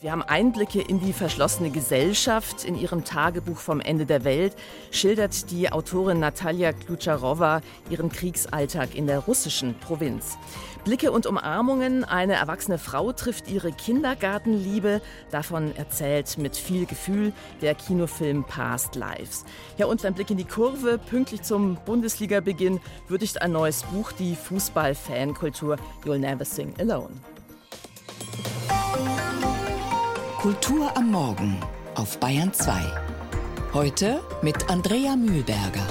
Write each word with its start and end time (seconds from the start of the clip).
Wir 0.00 0.12
haben 0.12 0.22
Einblicke 0.22 0.80
in 0.80 1.00
die 1.00 1.12
verschlossene 1.12 1.70
Gesellschaft. 1.70 2.64
In 2.64 2.78
ihrem 2.78 3.02
Tagebuch 3.02 3.58
vom 3.58 3.80
Ende 3.80 4.06
der 4.06 4.22
Welt 4.22 4.54
schildert 4.92 5.50
die 5.50 5.72
Autorin 5.72 6.20
Natalia 6.20 6.72
Klucharowa 6.72 7.62
ihren 7.90 8.08
Kriegsalltag 8.08 8.94
in 8.94 9.08
der 9.08 9.18
russischen 9.18 9.74
Provinz. 9.80 10.38
Blicke 10.84 11.10
und 11.10 11.26
Umarmungen, 11.26 12.04
eine 12.04 12.34
erwachsene 12.34 12.78
Frau 12.78 13.10
trifft 13.10 13.50
ihre 13.50 13.72
Kindergartenliebe. 13.72 15.02
Davon 15.32 15.74
erzählt 15.74 16.38
mit 16.38 16.56
viel 16.56 16.86
Gefühl 16.86 17.32
der 17.60 17.74
Kinofilm 17.74 18.44
Past 18.44 18.94
Lives. 18.94 19.44
Ja, 19.78 19.86
und 19.86 20.04
ein 20.04 20.14
Blick 20.14 20.30
in 20.30 20.36
die 20.36 20.44
Kurve. 20.44 20.98
Pünktlich 20.98 21.42
zum 21.42 21.76
Bundesliga-Beginn 21.86 22.78
würdigt 23.08 23.42
ein 23.42 23.50
neues 23.50 23.82
Buch 23.82 24.12
die 24.12 24.36
Fußball-Fankultur 24.36 25.76
You'll 26.04 26.18
Never 26.18 26.44
Sing 26.44 26.72
Alone. 26.78 27.10
Kultur 30.38 30.96
am 30.96 31.10
Morgen 31.10 31.58
auf 31.96 32.20
Bayern 32.20 32.52
2. 32.52 32.72
Heute 33.72 34.20
mit 34.40 34.70
Andrea 34.70 35.16
Mühlberger. 35.16 35.84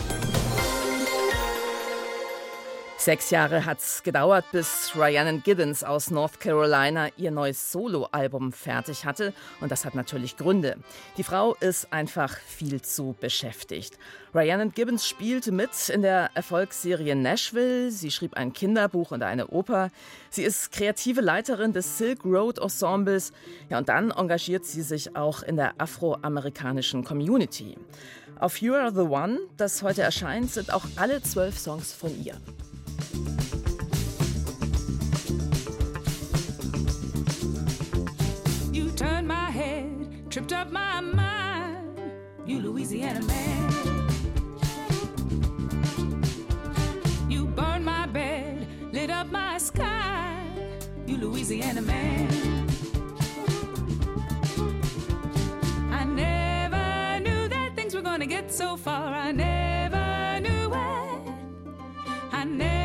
Sechs 3.07 3.29
Jahre 3.29 3.63
hat 3.63 3.79
es 3.79 4.03
gedauert, 4.03 4.43
bis 4.51 4.91
Rhiannon 4.93 5.41
Giddens 5.41 5.81
aus 5.81 6.11
North 6.11 6.41
Carolina 6.41 7.07
ihr 7.15 7.31
neues 7.31 7.71
Soloalbum 7.71 8.51
fertig 8.51 9.05
hatte. 9.05 9.33
Und 9.61 9.71
das 9.71 9.85
hat 9.85 9.95
natürlich 9.95 10.35
Gründe. 10.35 10.75
Die 11.15 11.23
Frau 11.23 11.55
ist 11.61 11.93
einfach 11.93 12.35
viel 12.35 12.81
zu 12.81 13.15
beschäftigt. 13.17 13.97
Rhiannon 14.35 14.73
Gibbons 14.73 15.07
spielte 15.07 15.53
mit 15.53 15.87
in 15.87 16.01
der 16.01 16.31
Erfolgsserie 16.33 17.15
Nashville. 17.15 17.91
Sie 17.91 18.11
schrieb 18.11 18.33
ein 18.33 18.51
Kinderbuch 18.51 19.11
und 19.11 19.23
eine 19.23 19.47
Oper. 19.47 19.89
Sie 20.29 20.43
ist 20.43 20.73
kreative 20.73 21.21
Leiterin 21.21 21.71
des 21.71 21.97
Silk 21.97 22.25
Road 22.25 22.59
Ensembles. 22.59 23.31
Ja, 23.69 23.77
und 23.77 23.87
dann 23.87 24.11
engagiert 24.11 24.65
sie 24.65 24.81
sich 24.81 25.15
auch 25.15 25.43
in 25.43 25.55
der 25.55 25.75
afroamerikanischen 25.77 27.05
Community. 27.05 27.77
Auf 28.37 28.57
You 28.57 28.73
Are 28.73 28.91
the 28.91 28.99
One, 28.99 29.39
das 29.55 29.81
heute 29.81 30.01
erscheint, 30.01 30.51
sind 30.51 30.73
auch 30.73 30.83
alle 30.97 31.21
zwölf 31.23 31.57
Songs 31.57 31.93
von 31.93 32.11
ihr. 32.21 32.35
You 38.71 38.91
turned 38.91 39.27
my 39.27 39.49
head, 39.49 40.29
tripped 40.29 40.53
up 40.53 40.71
my 40.71 41.01
mind. 41.01 41.99
You 42.45 42.61
Louisiana 42.61 43.21
man. 43.21 44.07
You 47.29 47.45
burned 47.45 47.85
my 47.85 48.05
bed, 48.05 48.67
lit 48.93 49.09
up 49.09 49.31
my 49.31 49.57
sky. 49.57 50.45
You 51.05 51.17
Louisiana 51.17 51.81
man. 51.81 52.67
I 55.91 56.03
never 56.05 57.19
knew 57.19 57.47
that 57.49 57.75
things 57.75 57.95
were 57.95 58.01
gonna 58.01 58.27
get 58.27 58.51
so 58.51 58.77
far. 58.77 59.13
I 59.13 59.31
never 59.31 60.39
knew 60.39 60.73
it. 60.73 61.33
I 62.31 62.43
never 62.43 62.76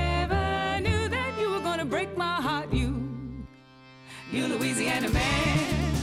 you 4.33 4.47
Louisiana 4.47 5.11
man. 5.11 5.95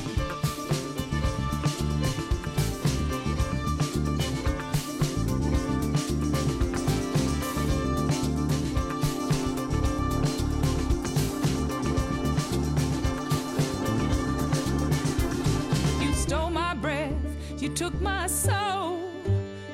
You 15.99 16.13
stole 16.13 16.51
my 16.51 16.75
breath, 16.75 17.11
you 17.57 17.69
took 17.69 17.99
my 17.99 18.27
soul, 18.27 19.11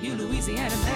you 0.01 0.13
Louisiana 0.13 0.75
man. 0.77 0.94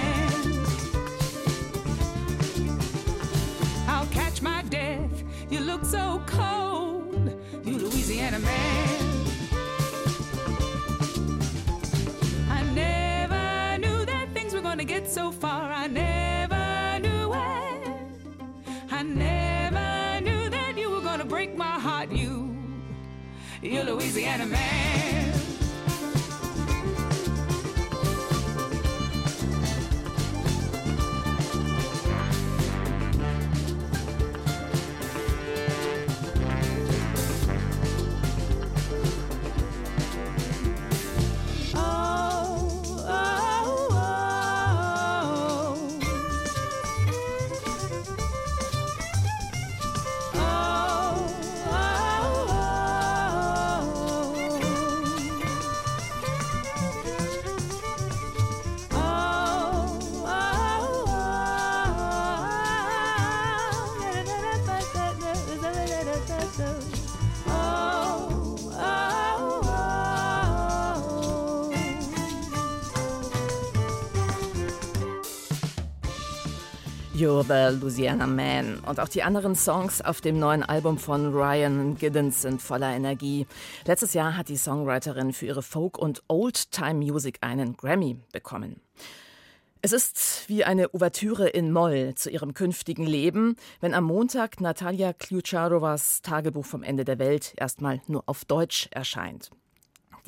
You're 77.20 77.44
the 77.44 77.78
Louisiana 77.78 78.26
Man. 78.26 78.80
Und 78.80 78.98
auch 78.98 79.10
die 79.10 79.24
anderen 79.24 79.54
Songs 79.54 80.02
auf 80.02 80.22
dem 80.22 80.40
neuen 80.40 80.64
Album 80.64 80.98
von 80.98 81.34
Ryan 81.34 81.98
Giddens 81.98 82.44
sind 82.44 82.62
voller 82.62 82.96
Energie. 82.96 83.46
Letztes 83.86 84.14
Jahr 84.14 84.38
hat 84.38 84.48
die 84.48 84.56
Songwriterin 84.56 85.34
für 85.34 85.46
ihre 85.48 85.62
Folk- 85.62 85.98
und 85.98 86.24
Old-Time-Music 86.30 87.40
einen 87.42 87.76
Grammy 87.76 88.16
bekommen. 88.32 88.80
Es 89.82 89.92
ist 89.92 90.46
wie 90.48 90.64
eine 90.64 90.94
Ouvertüre 90.94 91.50
in 91.50 91.74
Moll 91.74 92.16
zu 92.16 92.30
ihrem 92.30 92.54
künftigen 92.54 93.06
Leben, 93.06 93.58
wenn 93.82 93.94
am 93.94 94.06
Montag 94.06 94.62
Natalia 94.62 95.12
Kljucharowas 95.12 96.22
Tagebuch 96.22 96.66
vom 96.66 96.84
Ende 96.84 97.04
der 97.04 97.20
Welt 97.20 97.54
erstmal 97.58 98.00
nur 98.08 98.24
auf 98.28 98.46
Deutsch 98.46 98.88
erscheint. 98.92 99.50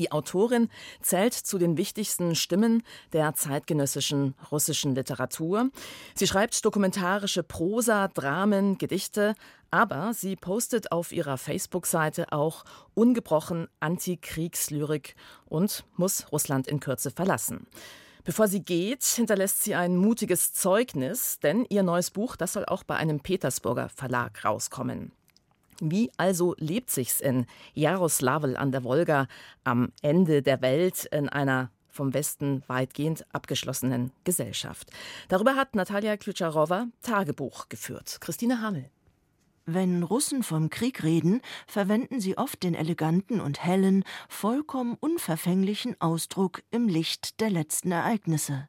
Die 0.01 0.12
Autorin 0.12 0.67
zählt 1.03 1.35
zu 1.35 1.59
den 1.59 1.78
wichtigsten 1.78 2.34
Stimmen 2.34 2.81
der 3.13 3.35
zeitgenössischen 3.35 4.34
russischen 4.51 4.95
Literatur. 4.95 5.69
Sie 6.16 6.25
schreibt 6.25 6.66
dokumentarische 6.66 7.44
Prosa, 7.44 8.07
Dramen, 8.07 8.79
Gedichte, 8.79 9.35
aber 9.69 10.16
sie 10.16 10.35
postet 10.35 10.91
auf 10.91 11.11
ihrer 11.11 11.38
Facebook-Seite 11.38 12.31
auch 12.31 12.63
ungebrochen 12.95 13.67
Antikriegslyrik 13.79 15.16
und 15.45 15.85
muss 15.97 16.31
Russland 16.31 16.67
in 16.67 16.79
Kürze 16.79 17.11
verlassen. 17.11 17.67
Bevor 18.23 18.47
sie 18.47 18.63
geht, 18.63 19.03
hinterlässt 19.03 19.61
sie 19.61 19.75
ein 19.75 19.97
mutiges 19.97 20.51
Zeugnis, 20.51 21.38
denn 21.41 21.63
ihr 21.69 21.84
neues 21.84 22.09
Buch, 22.09 22.35
das 22.35 22.53
soll 22.53 22.66
auch 22.66 22.84
bei 22.84 22.95
einem 22.95 23.19
Petersburger 23.19 23.90
Verlag 23.90 24.44
rauskommen. 24.44 25.11
Wie 25.83 26.11
also 26.15 26.53
lebt 26.59 26.91
sich's 26.91 27.19
in 27.19 27.47
Jaroslawl 27.73 28.55
an 28.55 28.71
der 28.71 28.83
Wolga 28.83 29.27
am 29.63 29.91
Ende 30.03 30.43
der 30.43 30.61
Welt 30.61 31.05
in 31.05 31.28
einer 31.28 31.72
vom 31.89 32.13
Westen 32.13 32.63
weitgehend 32.67 33.25
abgeschlossenen 33.33 34.11
Gesellschaft? 34.23 34.91
Darüber 35.28 35.55
hat 35.55 35.73
Natalia 35.73 36.17
Klütscharowa 36.17 36.85
Tagebuch 37.01 37.67
geführt. 37.67 38.19
Christine 38.22 38.61
Hamel. 38.61 38.91
Wenn 39.66 40.03
Russen 40.03 40.43
vom 40.43 40.69
Krieg 40.69 41.01
reden, 41.01 41.41
verwenden 41.66 42.19
sie 42.19 42.37
oft 42.37 42.61
den 42.61 42.75
eleganten 42.75 43.41
und 43.41 43.63
hellen, 43.63 44.03
vollkommen 44.29 44.97
unverfänglichen 44.99 45.99
Ausdruck 45.99 46.61
im 46.69 46.87
Licht 46.87 47.39
der 47.39 47.49
letzten 47.49 47.91
Ereignisse. 47.91 48.67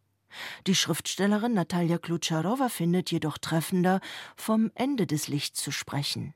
Die 0.66 0.74
Schriftstellerin 0.74 1.52
Natalia 1.52 1.98
Klutscherowa 1.98 2.70
findet 2.70 3.10
jedoch 3.10 3.36
treffender, 3.36 4.00
vom 4.34 4.70
Ende 4.74 5.06
des 5.06 5.28
Lichts 5.28 5.62
zu 5.62 5.70
sprechen. 5.72 6.32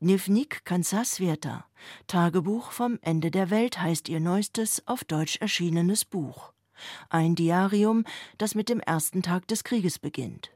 Dnevnik 0.00 0.64
Kansa 0.64 1.04
Sveta, 1.04 1.64
Tagebuch 2.06 2.72
vom 2.72 2.98
Ende 3.02 3.30
der 3.30 3.50
Welt 3.50 3.80
heißt 3.80 4.08
ihr 4.08 4.20
neuestes 4.20 4.86
auf 4.86 5.04
Deutsch 5.04 5.36
erschienenes 5.40 6.04
Buch. 6.04 6.52
Ein 7.08 7.34
Diarium, 7.34 8.04
das 8.38 8.54
mit 8.54 8.68
dem 8.68 8.80
ersten 8.80 9.22
Tag 9.22 9.46
des 9.48 9.64
Krieges 9.64 9.98
beginnt. 9.98 10.50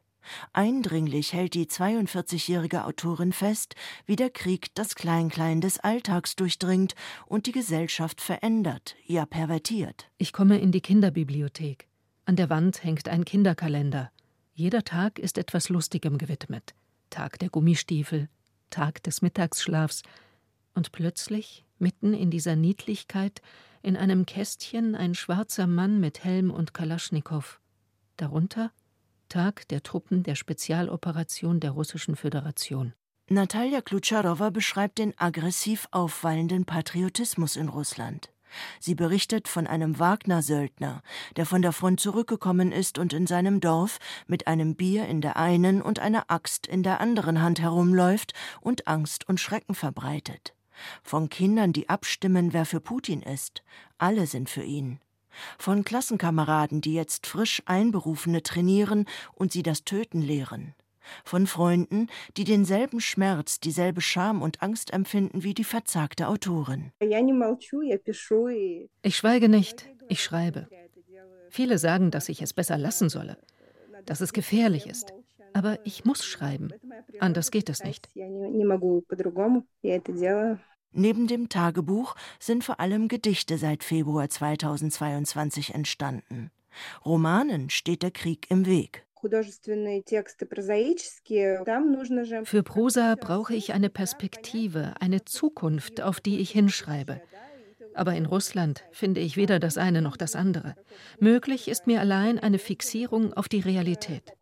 Eindringlich 0.53 1.33
hält 1.33 1.55
die 1.55 1.67
42-jährige 1.67 2.85
Autorin 2.85 3.33
fest, 3.33 3.75
wie 4.07 4.17
der 4.17 4.31
Krieg 4.31 4.75
das 4.75 4.95
Kleinklein 4.95 5.61
des 5.61 5.79
Alltags 5.79 6.35
durchdringt 6.37 6.95
und 7.27 7.47
die 7.47 7.53
Gesellschaft 7.53 8.21
verändert, 8.21 8.97
ja 9.05 9.27
pervertiert. 9.27 10.11
Ich 10.17 10.33
komme 10.33 10.59
in 10.59 10.73
die 10.73 10.81
Kinderbibliothek. 10.81 11.89
An 12.25 12.37
der 12.37 12.49
Wand 12.49 12.83
hängt 12.83 13.09
ein 13.09 13.25
Kinderkalender. 13.25 14.11
Jeder 14.55 14.83
Tag 14.83 15.19
ist 15.19 15.37
etwas 15.37 15.69
Lustigem 15.69 16.17
gewidmet. 16.17 16.75
Tag 17.11 17.39
der 17.39 17.51
Gummistiefel, 17.51 18.29
Tag 18.75 19.05
des 19.05 19.23
Mittagsschlafs. 19.23 20.03
Und 20.75 20.91
plötzlich, 20.91 21.65
mitten 21.79 22.13
in 22.13 22.31
dieser 22.31 22.57
Niedlichkeit, 22.57 23.41
in 23.83 23.97
einem 23.97 24.27
Kästchen 24.27 24.97
ein 24.97 25.15
schwarzer 25.15 25.69
Mann 25.69 26.01
mit 26.01 26.25
Helm 26.25 26.51
und 26.51 26.75
Kalaschnikow. 26.75 27.61
Darunter 28.17 28.73
Tag 29.29 29.69
der 29.69 29.85
Truppen 29.85 30.25
der 30.25 30.35
Spezialoperation 30.35 31.61
der 31.61 31.71
Russischen 31.71 32.17
Föderation. 32.17 32.95
Natalia 33.31 33.81
Klutscharowa 33.81 34.51
beschreibt 34.51 34.99
den 34.99 35.17
aggressiv 35.19 35.87
aufwallenden 35.93 36.65
Patriotismus 36.65 37.55
in 37.57 37.69
Russland. 37.69 38.34
Sie 38.81 38.95
berichtet 38.95 39.49
von 39.49 39.67
einem 39.67 39.99
Wagner-Söldner, 39.99 41.03
der 41.37 41.47
von 41.47 41.63
der 41.63 41.73
Front 41.73 42.01
zurückgekommen 42.01 42.73
ist 42.73 42.99
und 42.99 43.13
in 43.13 43.27
seinem 43.27 43.61
Dorf 43.61 43.99
mit 44.27 44.47
einem 44.47 44.75
Bier 44.75 45.07
in 45.07 45.21
der 45.21 45.37
einen 45.37 45.83
und 45.83 45.99
einer 45.99 46.31
Axt 46.31 46.67
in 46.67 46.83
der 46.83 47.01
anderen 47.01 47.41
Hand 47.43 47.61
herumläuft 47.61 48.33
und 48.61 48.87
Angst 48.89 49.29
und 49.29 49.41
Schrecken 49.41 49.75
verbreitet. 49.75 50.55
Von 51.03 51.29
Kindern, 51.29 51.73
die 51.73 51.89
abstimmen, 51.89 52.53
wer 52.53 52.67
für 52.67 52.81
Putin 52.81 53.23
ist. 53.23 53.63
Alle 53.99 54.27
sind 54.27 54.51
für 54.51 54.63
ihn 54.63 55.01
von 55.59 55.85
Klassenkameraden, 55.85 56.81
die 56.81 56.95
jetzt 56.95 57.27
frisch 57.27 57.63
Einberufene 57.67 58.43
trainieren 58.43 59.07
und 59.35 59.53
sie 59.53 59.63
das 59.63 59.85
Töten 59.85 60.23
lehren, 60.23 60.75
von 61.25 61.47
Freunden, 61.47 62.09
die 62.37 62.45
denselben 62.45 63.01
Schmerz, 63.01 63.61
dieselbe 63.61 64.01
Scham 64.01 64.43
und 64.43 64.63
Angst 64.63 64.93
empfinden 64.93 65.43
wie 65.43 65.55
die 65.55 65.65
verzagte 65.65 66.29
Autorin. 66.29 66.93
Ich 69.03 69.17
schweige 69.17 69.49
nicht, 69.49 69.89
ich 70.09 70.23
schreibe. 70.23 70.69
Viele 71.51 71.79
sagen, 71.79 72.11
dass 72.11 72.29
ich 72.29 72.43
es 72.43 72.53
besser 72.53 72.79
lassen 72.79 73.09
solle, 73.09 73.39
dass 74.07 74.21
es 74.21 74.33
gefährlich 74.33 74.87
ist. 74.87 75.13
Aber 75.53 75.79
ich 75.85 76.05
muss 76.05 76.25
schreiben. 76.25 76.73
Anders 77.21 77.53
geht 77.53 77.69
es 77.69 77.85
nicht. 77.85 78.09
Neben 80.97 81.27
dem 81.27 81.49
Tagebuch 81.49 82.15
sind 82.39 82.65
vor 82.65 82.81
allem 82.81 83.09
Gedichte 83.09 83.59
seit 83.59 83.85
Februar 83.85 84.29
2022 84.29 85.75
entstanden. 85.75 86.51
Romanen 87.05 87.71
steht 87.71 88.03
der 88.03 88.11
Krieg 88.11 88.51
im 88.51 88.67
Weg. 88.67 89.04
Für 92.45 92.63
Prosa 92.63 93.15
brauche 93.15 93.55
ich 93.55 93.73
eine 93.73 93.91
Perspektive, 93.91 94.95
eine 95.01 95.25
Zukunft, 95.25 96.01
auf 96.01 96.21
die 96.21 96.41
ich 96.41 96.51
hinschreibe. 96.51 97.21
Aber 97.95 98.15
in 98.15 98.27
Russland 98.27 98.85
finde 98.91 99.21
ich 99.21 99.37
weder 99.37 99.61
das 99.61 99.79
eine 99.79 100.03
noch 100.03 100.17
das 100.17 100.35
andere. 100.35 100.75
Möglich 101.21 101.69
ist 101.69 101.87
mir 101.87 102.01
allein 102.01 102.39
eine 102.39 102.59
Fixierung 102.59 103.33
auf 103.33 103.49
die 103.49 103.61
Realität. 103.61 104.33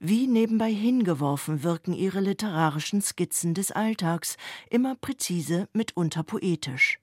Wie 0.00 0.26
nebenbei 0.26 0.70
hingeworfen 0.72 1.62
wirken 1.62 1.92
ihre 1.94 2.20
literarischen 2.20 3.00
Skizzen 3.00 3.54
des 3.54 3.70
Alltags, 3.70 4.36
immer 4.70 4.96
präzise, 4.96 5.68
mitunter 5.72 6.24
poetisch. 6.24 6.98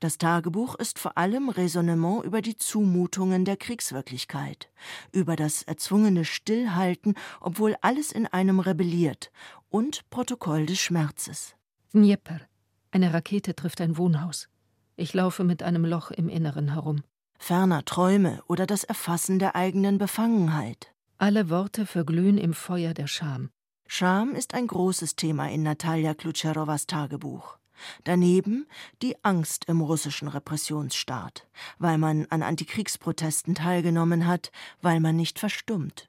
Das 0.00 0.18
Tagebuch 0.18 0.74
ist 0.74 0.98
vor 0.98 1.18
allem 1.18 1.48
Raisonnement 1.48 2.24
über 2.24 2.42
die 2.42 2.56
Zumutungen 2.56 3.44
der 3.44 3.56
Kriegswirklichkeit, 3.56 4.70
über 5.12 5.36
das 5.36 5.62
erzwungene 5.62 6.24
Stillhalten, 6.24 7.14
obwohl 7.40 7.76
alles 7.80 8.12
in 8.12 8.26
einem 8.26 8.60
rebelliert, 8.60 9.30
und 9.68 10.08
Protokoll 10.10 10.66
des 10.66 10.78
Schmerzes. 10.78 11.54
Dnieper, 11.92 12.40
eine 12.90 13.12
Rakete 13.14 13.54
trifft 13.54 13.80
ein 13.80 13.96
Wohnhaus. 13.96 14.48
Ich 14.96 15.14
laufe 15.14 15.44
mit 15.44 15.62
einem 15.62 15.84
Loch 15.84 16.10
im 16.10 16.28
Inneren 16.28 16.72
herum. 16.72 17.02
Ferner 17.38 17.84
Träume 17.84 18.42
oder 18.46 18.66
das 18.66 18.84
Erfassen 18.84 19.38
der 19.38 19.56
eigenen 19.56 19.98
Befangenheit. 19.98 20.92
Alle 21.18 21.50
Worte 21.50 21.86
verglühen 21.86 22.38
im 22.38 22.54
Feuer 22.54 22.94
der 22.94 23.06
Scham. 23.06 23.50
Scham 23.86 24.34
ist 24.34 24.54
ein 24.54 24.66
großes 24.66 25.16
Thema 25.16 25.50
in 25.50 25.62
Natalia 25.62 26.14
Klutscherowas 26.14 26.86
Tagebuch. 26.86 27.58
Daneben 28.04 28.66
die 29.02 29.16
Angst 29.22 29.64
im 29.68 29.80
russischen 29.80 30.28
Repressionsstaat, 30.28 31.46
weil 31.78 31.98
man 31.98 32.26
an 32.30 32.42
Antikriegsprotesten 32.42 33.54
teilgenommen 33.54 34.26
hat, 34.26 34.50
weil 34.80 35.00
man 35.00 35.16
nicht 35.16 35.38
verstummt. 35.38 36.08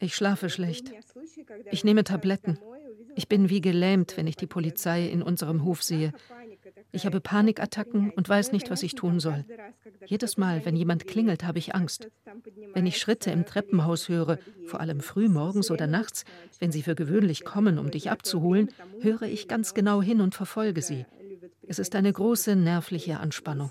Ich 0.00 0.14
schlafe 0.14 0.48
schlecht. 0.48 0.92
Ich 1.70 1.84
nehme 1.84 2.04
Tabletten. 2.04 2.58
Ich 3.14 3.28
bin 3.28 3.50
wie 3.50 3.60
gelähmt, 3.60 4.16
wenn 4.16 4.26
ich 4.26 4.36
die 4.36 4.46
Polizei 4.46 5.06
in 5.06 5.22
unserem 5.22 5.64
Hof 5.64 5.82
sehe. 5.82 6.12
Ich 6.92 7.06
habe 7.06 7.20
Panikattacken 7.20 8.10
und 8.10 8.28
weiß 8.28 8.52
nicht, 8.52 8.70
was 8.70 8.82
ich 8.82 8.94
tun 8.94 9.18
soll. 9.18 9.44
Jedes 10.06 10.36
Mal, 10.36 10.64
wenn 10.64 10.76
jemand 10.76 11.06
klingelt, 11.06 11.44
habe 11.44 11.58
ich 11.58 11.74
Angst. 11.74 12.08
Wenn 12.74 12.86
ich 12.86 12.98
Schritte 12.98 13.30
im 13.30 13.46
Treppenhaus 13.46 14.08
höre, 14.08 14.38
vor 14.66 14.80
allem 14.80 15.00
früh 15.00 15.28
morgens 15.28 15.70
oder 15.70 15.86
nachts, 15.86 16.24
wenn 16.58 16.70
sie 16.70 16.82
für 16.82 16.94
gewöhnlich 16.94 17.44
kommen, 17.44 17.78
um 17.78 17.90
dich 17.90 18.10
abzuholen, 18.10 18.68
höre 19.00 19.22
ich 19.22 19.48
ganz 19.48 19.72
genau 19.72 20.02
hin 20.02 20.20
und 20.20 20.34
verfolge 20.34 20.82
sie. 20.82 21.06
Es 21.66 21.78
ist 21.78 21.94
eine 21.94 22.12
große 22.12 22.56
nervliche 22.56 23.18
Anspannung. 23.18 23.70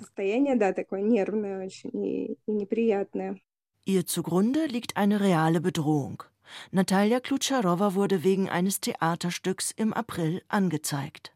Ihr 3.86 4.06
zugrunde 4.06 4.66
liegt 4.66 4.98
eine 4.98 5.20
reale 5.20 5.62
Bedrohung. 5.62 6.24
Natalia 6.72 7.20
Klutscharowa 7.20 7.94
wurde 7.96 8.24
wegen 8.24 8.50
eines 8.50 8.80
Theaterstücks 8.82 9.72
im 9.72 9.94
April 9.94 10.42
angezeigt. 10.48 11.34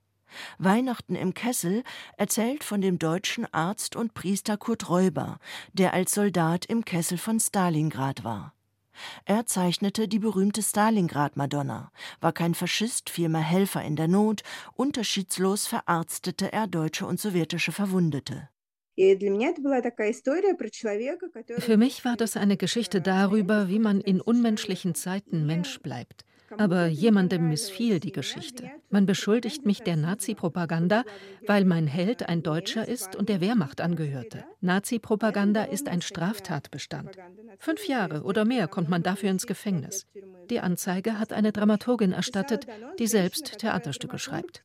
Weihnachten 0.57 1.15
im 1.15 1.33
Kessel 1.33 1.83
erzählt 2.17 2.63
von 2.63 2.81
dem 2.81 2.99
deutschen 2.99 3.45
Arzt 3.53 3.95
und 3.95 4.13
Priester 4.13 4.57
Kurt 4.57 4.89
Räuber, 4.89 5.39
der 5.73 5.93
als 5.93 6.13
Soldat 6.13 6.65
im 6.65 6.85
Kessel 6.85 7.17
von 7.17 7.39
Stalingrad 7.39 8.23
war. 8.23 8.53
Er 9.25 9.45
zeichnete 9.45 10.07
die 10.07 10.19
berühmte 10.19 10.61
Stalingrad-Madonna, 10.61 11.91
war 12.21 12.31
kein 12.33 12.53
Faschist, 12.53 13.09
vielmehr 13.09 13.41
Helfer 13.41 13.83
in 13.83 13.95
der 13.95 14.07
Not, 14.07 14.43
unterschiedslos 14.75 15.67
verarztete 15.67 16.53
er 16.53 16.67
deutsche 16.67 17.05
und 17.05 17.19
sowjetische 17.19 17.71
Verwundete. 17.71 18.49
Für 21.57 21.77
mich 21.77 22.05
war 22.05 22.15
das 22.15 22.37
eine 22.37 22.55
Geschichte 22.55 23.01
darüber, 23.01 23.67
wie 23.67 23.79
man 23.79 23.99
in 23.99 24.21
unmenschlichen 24.21 24.95
Zeiten 24.95 25.45
Mensch 25.45 25.79
bleibt. 25.81 26.23
Aber 26.57 26.87
jemandem 26.87 27.49
missfiel 27.49 27.99
die 27.99 28.11
Geschichte. 28.11 28.71
Man 28.89 29.05
beschuldigt 29.05 29.65
mich 29.65 29.81
der 29.81 29.95
Nazi-Propaganda, 29.95 31.03
weil 31.47 31.65
mein 31.65 31.87
Held 31.87 32.27
ein 32.27 32.43
Deutscher 32.43 32.87
ist 32.87 33.15
und 33.15 33.29
der 33.29 33.41
Wehrmacht 33.41 33.81
angehörte. 33.81 34.45
Nazi-Propaganda 34.61 35.63
ist 35.63 35.87
ein 35.87 36.01
Straftatbestand. 36.01 37.17
Fünf 37.57 37.87
Jahre 37.87 38.23
oder 38.23 38.45
mehr 38.45 38.67
kommt 38.67 38.89
man 38.89 39.03
dafür 39.03 39.31
ins 39.31 39.47
Gefängnis. 39.47 40.05
Die 40.49 40.59
Anzeige 40.59 41.19
hat 41.19 41.33
eine 41.33 41.51
Dramaturgin 41.51 42.11
erstattet, 42.11 42.67
die 42.99 43.07
selbst 43.07 43.57
Theaterstücke 43.59 44.19
schreibt. 44.19 44.63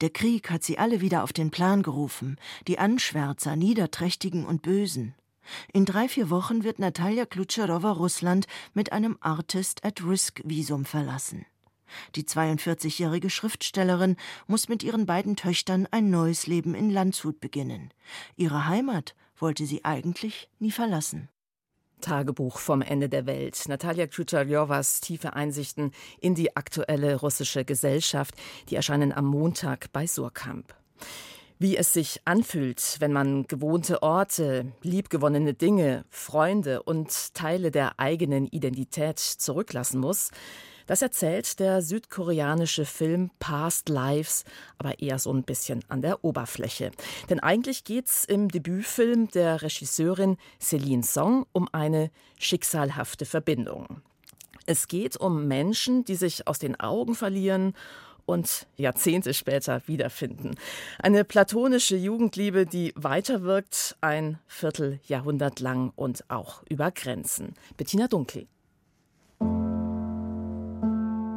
Der 0.00 0.10
Krieg 0.10 0.50
hat 0.50 0.62
sie 0.62 0.78
alle 0.78 1.00
wieder 1.00 1.22
auf 1.22 1.32
den 1.32 1.50
Plan 1.50 1.82
gerufen, 1.82 2.36
die 2.66 2.78
Anschwärzer, 2.78 3.56
Niederträchtigen 3.56 4.44
und 4.44 4.62
Bösen. 4.62 5.14
In 5.72 5.84
drei, 5.84 6.08
vier 6.08 6.30
Wochen 6.30 6.64
wird 6.64 6.78
Natalia 6.78 7.26
Klutscherowa 7.26 7.92
Russland 7.92 8.46
mit 8.74 8.92
einem 8.92 9.16
Artist-at-Risk-Visum 9.20 10.84
verlassen. 10.84 11.46
Die 12.14 12.24
42-jährige 12.24 13.30
Schriftstellerin 13.30 14.16
muss 14.46 14.68
mit 14.68 14.82
ihren 14.82 15.06
beiden 15.06 15.36
Töchtern 15.36 15.86
ein 15.90 16.10
neues 16.10 16.46
Leben 16.46 16.74
in 16.74 16.90
Landshut 16.90 17.40
beginnen. 17.40 17.92
Ihre 18.36 18.66
Heimat 18.66 19.14
wollte 19.38 19.66
sie 19.66 19.84
eigentlich 19.84 20.48
nie 20.58 20.72
verlassen. 20.72 21.28
Tagebuch 22.00 22.58
vom 22.58 22.82
Ende 22.82 23.08
der 23.08 23.26
Welt. 23.26 23.68
Natalia 23.68 24.06
Kutscharjowas 24.06 25.00
tiefe 25.00 25.32
Einsichten 25.32 25.92
in 26.20 26.34
die 26.34 26.56
aktuelle 26.56 27.16
russische 27.16 27.64
Gesellschaft, 27.64 28.34
die 28.68 28.76
erscheinen 28.76 29.12
am 29.12 29.26
Montag 29.26 29.92
bei 29.92 30.06
Surkamp 30.06 30.74
wie 31.58 31.76
es 31.76 31.92
sich 31.92 32.20
anfühlt, 32.24 32.96
wenn 33.00 33.12
man 33.12 33.46
gewohnte 33.46 34.02
Orte, 34.02 34.66
liebgewonnene 34.82 35.54
Dinge, 35.54 36.04
Freunde 36.10 36.82
und 36.82 37.34
Teile 37.34 37.70
der 37.70 37.98
eigenen 37.98 38.46
Identität 38.46 39.18
zurücklassen 39.18 40.00
muss, 40.00 40.30
das 40.86 41.02
erzählt 41.02 41.58
der 41.58 41.82
südkoreanische 41.82 42.84
Film 42.84 43.30
Past 43.40 43.88
Lives, 43.88 44.44
aber 44.78 45.00
eher 45.00 45.18
so 45.18 45.32
ein 45.32 45.42
bisschen 45.42 45.84
an 45.88 46.00
der 46.00 46.24
Oberfläche. 46.24 46.92
Denn 47.28 47.40
eigentlich 47.40 47.82
geht's 47.82 48.24
im 48.24 48.48
Debütfilm 48.48 49.28
der 49.28 49.62
Regisseurin 49.62 50.36
Celine 50.60 51.02
Song 51.02 51.46
um 51.52 51.68
eine 51.72 52.10
schicksalhafte 52.38 53.24
Verbindung. 53.24 54.00
Es 54.66 54.88
geht 54.88 55.16
um 55.16 55.46
Menschen, 55.46 56.04
die 56.04 56.16
sich 56.16 56.46
aus 56.46 56.58
den 56.58 56.78
Augen 56.78 57.14
verlieren 57.14 57.74
und 58.26 58.66
Jahrzehnte 58.76 59.32
später 59.32 59.80
wiederfinden. 59.86 60.56
Eine 60.98 61.24
platonische 61.24 61.96
Jugendliebe, 61.96 62.66
die 62.66 62.92
weiterwirkt, 62.96 63.96
ein 64.00 64.38
Vierteljahrhundert 64.46 65.60
lang 65.60 65.92
und 65.96 66.24
auch 66.28 66.62
über 66.68 66.90
Grenzen. 66.90 67.54
Bettina 67.76 68.08
Dunkel. 68.08 68.46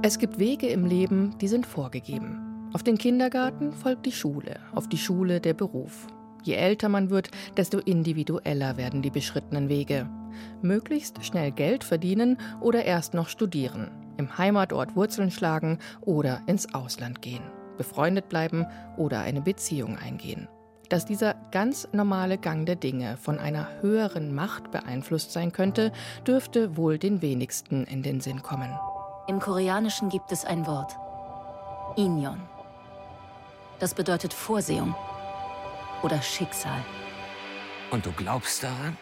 Es 0.01 0.17
gibt 0.17 0.39
Wege 0.39 0.67
im 0.67 0.85
Leben, 0.85 1.37
die 1.39 1.47
sind 1.47 1.65
vorgegeben. 1.65 2.69
Auf 2.73 2.83
den 2.83 2.97
Kindergarten 2.97 3.73
folgt 3.73 4.05
die 4.05 4.11
Schule, 4.11 4.59
auf 4.73 4.87
die 4.87 4.97
Schule 4.97 5.41
der 5.41 5.53
Beruf. 5.53 6.07
Je 6.43 6.55
älter 6.55 6.89
man 6.89 7.09
wird, 7.09 7.29
desto 7.57 7.79
individueller 7.79 8.77
werden 8.77 9.01
die 9.01 9.09
beschrittenen 9.09 9.69
Wege. 9.69 10.09
Möglichst 10.61 11.23
schnell 11.25 11.51
Geld 11.51 11.83
verdienen 11.83 12.37
oder 12.61 12.85
erst 12.85 13.13
noch 13.13 13.29
studieren, 13.29 13.91
im 14.17 14.37
Heimatort 14.37 14.95
Wurzeln 14.95 15.31
schlagen 15.31 15.79
oder 16.01 16.41
ins 16.47 16.73
Ausland 16.73 17.21
gehen, 17.21 17.43
befreundet 17.77 18.29
bleiben 18.29 18.65
oder 18.97 19.19
eine 19.21 19.41
Beziehung 19.41 19.97
eingehen. 19.97 20.47
Dass 20.87 21.05
dieser 21.05 21.35
ganz 21.51 21.87
normale 21.91 22.37
Gang 22.37 22.65
der 22.65 22.75
Dinge 22.75 23.17
von 23.17 23.37
einer 23.37 23.67
höheren 23.81 24.33
Macht 24.33 24.71
beeinflusst 24.71 25.31
sein 25.31 25.51
könnte, 25.51 25.91
dürfte 26.25 26.77
wohl 26.77 26.97
den 26.97 27.21
wenigsten 27.21 27.83
in 27.83 28.01
den 28.01 28.21
Sinn 28.21 28.41
kommen. 28.41 28.71
Im 29.27 29.39
Koreanischen 29.39 30.09
gibt 30.09 30.31
es 30.31 30.45
ein 30.45 30.65
Wort. 30.65 30.95
Inyon. 31.95 32.41
Das 33.79 33.93
bedeutet 33.93 34.33
Vorsehung 34.33 34.95
oder 36.03 36.21
Schicksal. 36.21 36.83
Und 37.91 38.05
du 38.05 38.11
glaubst 38.11 38.63
daran? 38.63 38.97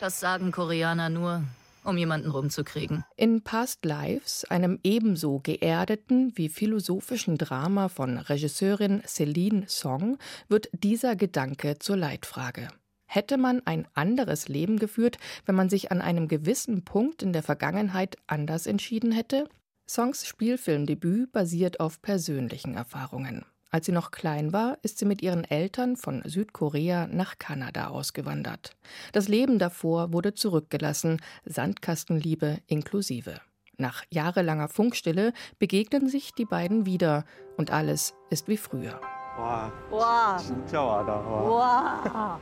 Das 0.00 0.20
sagen 0.20 0.50
Koreaner 0.50 1.08
nur, 1.08 1.44
um 1.84 1.96
jemanden 1.96 2.30
rumzukriegen. 2.30 3.04
In 3.16 3.42
Past 3.42 3.84
Lives, 3.84 4.44
einem 4.44 4.78
ebenso 4.82 5.38
geerdeten 5.38 6.32
wie 6.34 6.48
philosophischen 6.48 7.38
Drama 7.38 7.88
von 7.88 8.18
Regisseurin 8.18 9.02
Celine 9.06 9.68
Song, 9.68 10.18
wird 10.48 10.68
dieser 10.72 11.16
Gedanke 11.16 11.78
zur 11.78 11.96
Leitfrage. 11.96 12.68
Hätte 13.06 13.38
man 13.38 13.62
ein 13.64 13.86
anderes 13.94 14.48
Leben 14.48 14.78
geführt, 14.78 15.18
wenn 15.46 15.54
man 15.54 15.68
sich 15.68 15.92
an 15.92 16.00
einem 16.00 16.26
gewissen 16.26 16.84
Punkt 16.84 17.22
in 17.22 17.32
der 17.32 17.44
Vergangenheit 17.44 18.16
anders 18.26 18.66
entschieden 18.66 19.12
hätte? 19.12 19.48
Songs 19.88 20.26
Spielfilmdebüt 20.26 21.30
basiert 21.30 21.78
auf 21.78 22.02
persönlichen 22.02 22.74
Erfahrungen. 22.74 23.44
Als 23.74 23.86
sie 23.86 23.92
noch 23.92 24.12
klein 24.12 24.52
war, 24.52 24.78
ist 24.82 24.98
sie 24.98 25.04
mit 25.04 25.20
ihren 25.20 25.42
Eltern 25.42 25.96
von 25.96 26.22
Südkorea 26.24 27.08
nach 27.08 27.40
Kanada 27.40 27.88
ausgewandert. 27.88 28.70
Das 29.10 29.26
Leben 29.26 29.58
davor 29.58 30.12
wurde 30.12 30.32
zurückgelassen, 30.32 31.20
Sandkastenliebe 31.44 32.58
inklusive. 32.68 33.40
Nach 33.76 34.04
jahrelanger 34.10 34.68
Funkstille 34.68 35.32
begegnen 35.58 36.08
sich 36.08 36.32
die 36.34 36.44
beiden 36.44 36.86
wieder 36.86 37.24
und 37.56 37.72
alles 37.72 38.14
ist 38.30 38.46
wie 38.46 38.58
früher. 38.58 39.00
Wow. 39.36 39.72
Wow. 41.50 42.38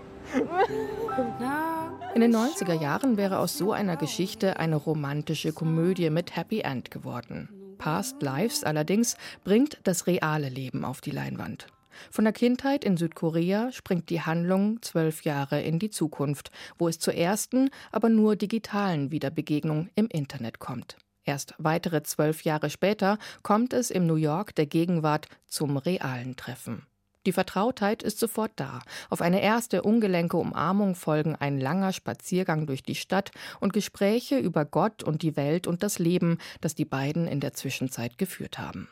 In 2.14 2.20
den 2.20 2.36
90er 2.36 2.78
Jahren 2.78 3.16
wäre 3.16 3.38
aus 3.38 3.56
so 3.56 3.72
einer 3.72 3.96
Geschichte 3.96 4.58
eine 4.58 4.76
romantische 4.76 5.54
Komödie 5.54 6.10
mit 6.10 6.36
Happy 6.36 6.60
End 6.60 6.90
geworden. 6.90 7.61
Past 7.82 8.22
Lives 8.22 8.62
allerdings 8.62 9.16
bringt 9.42 9.80
das 9.82 10.06
reale 10.06 10.48
Leben 10.48 10.84
auf 10.84 11.00
die 11.00 11.10
Leinwand. 11.10 11.66
Von 12.12 12.22
der 12.22 12.32
Kindheit 12.32 12.84
in 12.84 12.96
Südkorea 12.96 13.72
springt 13.72 14.08
die 14.08 14.20
Handlung 14.20 14.80
zwölf 14.82 15.24
Jahre 15.24 15.60
in 15.62 15.80
die 15.80 15.90
Zukunft, 15.90 16.52
wo 16.78 16.86
es 16.86 17.00
zur 17.00 17.14
ersten, 17.14 17.70
aber 17.90 18.08
nur 18.08 18.36
digitalen 18.36 19.10
Wiederbegegnung 19.10 19.90
im 19.96 20.06
Internet 20.06 20.60
kommt. 20.60 20.96
Erst 21.24 21.56
weitere 21.58 22.04
zwölf 22.04 22.44
Jahre 22.44 22.70
später 22.70 23.18
kommt 23.42 23.72
es 23.72 23.90
im 23.90 24.06
New 24.06 24.14
York 24.14 24.54
der 24.54 24.66
Gegenwart 24.66 25.26
zum 25.48 25.76
realen 25.76 26.36
Treffen. 26.36 26.86
Die 27.26 27.32
Vertrautheit 27.32 28.02
ist 28.02 28.18
sofort 28.18 28.52
da. 28.56 28.80
Auf 29.08 29.22
eine 29.22 29.42
erste 29.42 29.82
ungelenke 29.82 30.36
Umarmung 30.36 30.94
folgen 30.94 31.36
ein 31.36 31.58
langer 31.58 31.92
Spaziergang 31.92 32.66
durch 32.66 32.82
die 32.82 32.96
Stadt 32.96 33.30
und 33.60 33.72
Gespräche 33.72 34.38
über 34.38 34.64
Gott 34.64 35.04
und 35.04 35.22
die 35.22 35.36
Welt 35.36 35.66
und 35.66 35.82
das 35.82 35.98
Leben, 35.98 36.38
das 36.60 36.74
die 36.74 36.84
beiden 36.84 37.28
in 37.28 37.40
der 37.40 37.52
Zwischenzeit 37.52 38.18
geführt 38.18 38.58
haben. 38.58 38.88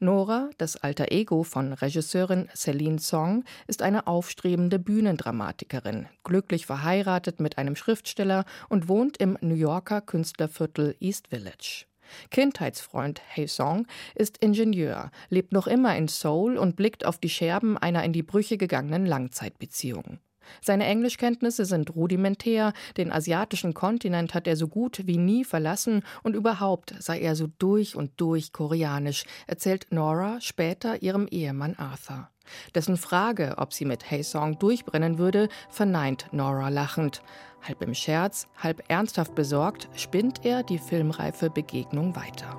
Nora, 0.00 0.50
das 0.56 0.76
alter 0.76 1.12
Ego 1.12 1.42
von 1.42 1.72
Regisseurin 1.74 2.48
Celine 2.54 2.98
Song, 2.98 3.44
ist 3.66 3.82
eine 3.82 4.06
aufstrebende 4.06 4.78
Bühnendramatikerin, 4.78 6.06
glücklich 6.24 6.66
verheiratet 6.66 7.38
mit 7.38 7.58
einem 7.58 7.76
Schriftsteller 7.76 8.44
und 8.68 8.88
wohnt 8.88 9.18
im 9.18 9.36
New 9.40 9.54
Yorker 9.54 10.00
Künstlerviertel 10.00 10.96
East 11.00 11.28
Village. 11.28 11.84
Kindheitsfreund 12.30 13.20
Song 13.46 13.86
ist 14.14 14.38
Ingenieur, 14.38 15.10
lebt 15.28 15.52
noch 15.52 15.66
immer 15.66 15.96
in 15.96 16.08
Seoul 16.08 16.56
und 16.56 16.76
blickt 16.76 17.04
auf 17.04 17.18
die 17.18 17.28
Scherben 17.28 17.78
einer 17.78 18.04
in 18.04 18.12
die 18.12 18.22
Brüche 18.22 18.58
gegangenen 18.58 19.06
Langzeitbeziehung. 19.06 20.18
Seine 20.60 20.86
Englischkenntnisse 20.86 21.64
sind 21.64 21.94
rudimentär, 21.94 22.72
den 22.96 23.12
asiatischen 23.12 23.74
Kontinent 23.74 24.34
hat 24.34 24.46
er 24.46 24.56
so 24.56 24.68
gut 24.68 25.02
wie 25.04 25.18
nie 25.18 25.44
verlassen 25.44 26.02
und 26.22 26.34
überhaupt 26.34 26.94
sei 26.98 27.20
er 27.20 27.36
so 27.36 27.48
durch 27.58 27.96
und 27.96 28.12
durch 28.16 28.52
koreanisch, 28.52 29.24
erzählt 29.46 29.86
Nora 29.90 30.40
später 30.40 31.02
ihrem 31.02 31.26
Ehemann 31.28 31.74
Arthur. 31.76 32.30
Dessen 32.74 32.96
Frage, 32.96 33.54
ob 33.58 33.72
sie 33.72 33.84
mit 33.84 34.10
Hey 34.10 34.22
Song 34.22 34.58
durchbrennen 34.58 35.18
würde, 35.18 35.48
verneint 35.68 36.26
Nora 36.32 36.68
lachend. 36.68 37.22
Halb 37.66 37.82
im 37.82 37.94
Scherz, 37.94 38.46
halb 38.62 38.82
ernsthaft 38.88 39.34
besorgt, 39.34 39.88
spinnt 39.94 40.44
er 40.44 40.62
die 40.62 40.78
filmreife 40.78 41.50
Begegnung 41.50 42.14
weiter. 42.14 42.56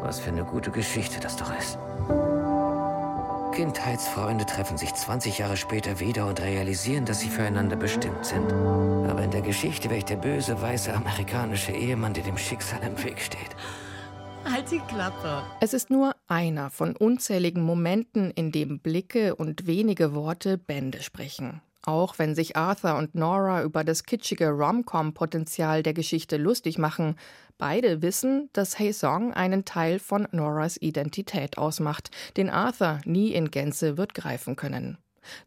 Was 0.00 0.20
für 0.20 0.30
eine 0.30 0.44
gute 0.44 0.70
Geschichte 0.70 1.20
das 1.20 1.36
doch 1.36 1.56
ist. 1.56 1.78
Kindheitsfreunde 3.52 4.46
treffen 4.46 4.78
sich 4.78 4.94
20 4.94 5.38
Jahre 5.38 5.56
später 5.56 6.00
wieder 6.00 6.26
und 6.26 6.40
realisieren, 6.40 7.04
dass 7.04 7.20
sie 7.20 7.28
füreinander 7.28 7.76
bestimmt 7.76 8.24
sind. 8.24 8.50
Aber 8.50 9.22
in 9.22 9.30
der 9.30 9.42
Geschichte 9.42 9.90
wäre 9.90 9.98
ich 9.98 10.04
der 10.06 10.16
böse, 10.16 10.60
weiße 10.60 10.92
amerikanische 10.92 11.72
Ehemann, 11.72 12.14
der 12.14 12.24
dem 12.24 12.38
Schicksal 12.38 12.80
im 12.82 13.02
Weg 13.04 13.20
steht. 13.20 13.50
Halt 14.50 14.70
die 14.70 14.80
Klappe. 14.80 15.42
Es 15.60 15.74
ist 15.74 15.90
nur 15.90 16.11
einer 16.32 16.70
von 16.70 16.96
unzähligen 16.96 17.62
Momenten, 17.62 18.30
in 18.30 18.52
dem 18.52 18.80
Blicke 18.80 19.34
und 19.34 19.66
wenige 19.66 20.14
Worte 20.14 20.56
Bände 20.56 21.02
sprechen. 21.02 21.60
Auch 21.84 22.18
wenn 22.18 22.34
sich 22.34 22.56
Arthur 22.56 22.96
und 22.96 23.14
Nora 23.14 23.62
über 23.62 23.84
das 23.84 24.04
kitschige 24.04 24.48
Rom-Com-Potenzial 24.48 25.82
der 25.82 25.92
Geschichte 25.92 26.38
lustig 26.38 26.78
machen, 26.78 27.16
beide 27.58 28.00
wissen, 28.00 28.48
dass 28.54 28.78
Hey 28.78 28.94
Song 28.94 29.34
einen 29.34 29.66
Teil 29.66 29.98
von 29.98 30.26
Noras 30.32 30.78
Identität 30.80 31.58
ausmacht, 31.58 32.10
den 32.38 32.48
Arthur 32.48 33.00
nie 33.04 33.32
in 33.32 33.50
Gänze 33.50 33.98
wird 33.98 34.14
greifen 34.14 34.56
können. 34.56 34.96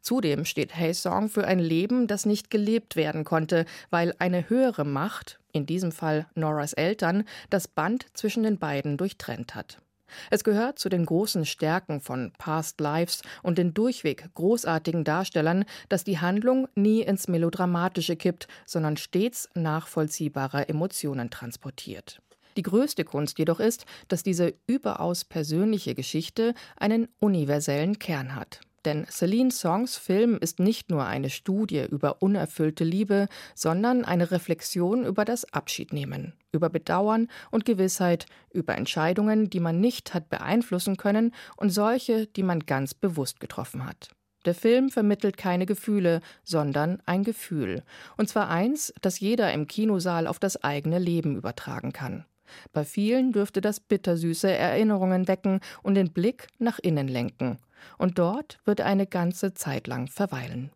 Zudem 0.01 0.45
steht 0.45 0.75
Hey 0.75 0.93
Song 0.93 1.29
für 1.29 1.47
ein 1.47 1.59
Leben, 1.59 2.05
das 2.05 2.27
nicht 2.27 2.51
gelebt 2.51 2.95
werden 2.95 3.23
konnte, 3.23 3.65
weil 3.89 4.13
eine 4.19 4.49
höhere 4.49 4.85
Macht, 4.85 5.39
in 5.51 5.65
diesem 5.65 5.91
Fall 5.91 6.27
Noras 6.35 6.73
Eltern, 6.73 7.23
das 7.49 7.67
Band 7.67 8.05
zwischen 8.13 8.43
den 8.43 8.59
beiden 8.59 8.97
durchtrennt 8.97 9.55
hat. 9.55 9.79
Es 10.29 10.43
gehört 10.43 10.79
zu 10.79 10.89
den 10.89 11.05
großen 11.05 11.45
Stärken 11.45 12.01
von 12.01 12.31
Past 12.37 12.79
Lives 12.79 13.21
und 13.43 13.57
den 13.57 13.73
durchweg 13.73 14.29
großartigen 14.33 15.03
Darstellern, 15.03 15.65
dass 15.89 16.03
die 16.03 16.19
Handlung 16.19 16.67
nie 16.75 17.01
ins 17.01 17.27
Melodramatische 17.27 18.15
kippt, 18.15 18.47
sondern 18.65 18.97
stets 18.97 19.49
nachvollziehbare 19.53 20.69
Emotionen 20.69 21.29
transportiert. 21.29 22.21
Die 22.57 22.63
größte 22.63 23.03
Kunst 23.03 23.37
jedoch 23.37 23.59
ist, 23.59 23.85
dass 24.07 24.23
diese 24.23 24.53
überaus 24.65 25.25
persönliche 25.25 25.93
Geschichte 25.93 26.53
einen 26.77 27.09
universellen 27.19 27.99
Kern 27.99 28.35
hat. 28.35 28.61
Denn 28.85 29.07
Celine 29.09 29.51
Songs 29.51 29.97
Film 29.97 30.37
ist 30.39 30.59
nicht 30.59 30.91
nur 30.91 31.05
eine 31.05 31.31
Studie 31.31 31.83
über 31.89 32.21
unerfüllte 32.21 32.83
Liebe, 32.83 33.27
sondern 33.55 34.05
eine 34.05 34.29
Reflexion 34.29 35.05
über 35.05 35.25
das 35.25 35.51
Abschiednehmen, 35.53 36.33
über 36.51 36.69
Bedauern 36.69 37.27
und 37.49 37.65
Gewissheit, 37.65 38.27
über 38.53 38.75
Entscheidungen, 38.75 39.49
die 39.49 39.59
man 39.59 39.81
nicht 39.81 40.13
hat 40.13 40.29
beeinflussen 40.29 40.97
können 40.97 41.33
und 41.57 41.71
solche, 41.71 42.27
die 42.27 42.43
man 42.43 42.59
ganz 42.59 42.93
bewusst 42.93 43.39
getroffen 43.39 43.85
hat. 43.85 44.09
Der 44.45 44.53
Film 44.53 44.91
vermittelt 44.91 45.37
keine 45.37 45.65
Gefühle, 45.65 46.21
sondern 46.43 47.01
ein 47.07 47.23
Gefühl. 47.23 47.83
Und 48.17 48.29
zwar 48.29 48.49
eins, 48.49 48.93
das 49.01 49.19
jeder 49.19 49.51
im 49.51 49.65
Kinosaal 49.65 50.27
auf 50.27 50.37
das 50.37 50.63
eigene 50.63 50.99
Leben 50.99 51.35
übertragen 51.35 51.91
kann. 51.91 52.25
Bei 52.71 52.85
vielen 52.85 53.31
dürfte 53.31 53.59
das 53.59 53.79
bittersüße 53.79 54.51
Erinnerungen 54.51 55.27
wecken 55.27 55.61
und 55.81 55.95
den 55.95 56.13
Blick 56.13 56.45
nach 56.59 56.77
innen 56.77 57.07
lenken 57.07 57.57
und 57.97 58.19
dort 58.19 58.59
wird 58.65 58.79
er 58.79 58.85
eine 58.87 59.07
ganze 59.07 59.53
Zeit 59.53 59.87
lang 59.87 60.07
verweilen. 60.07 60.71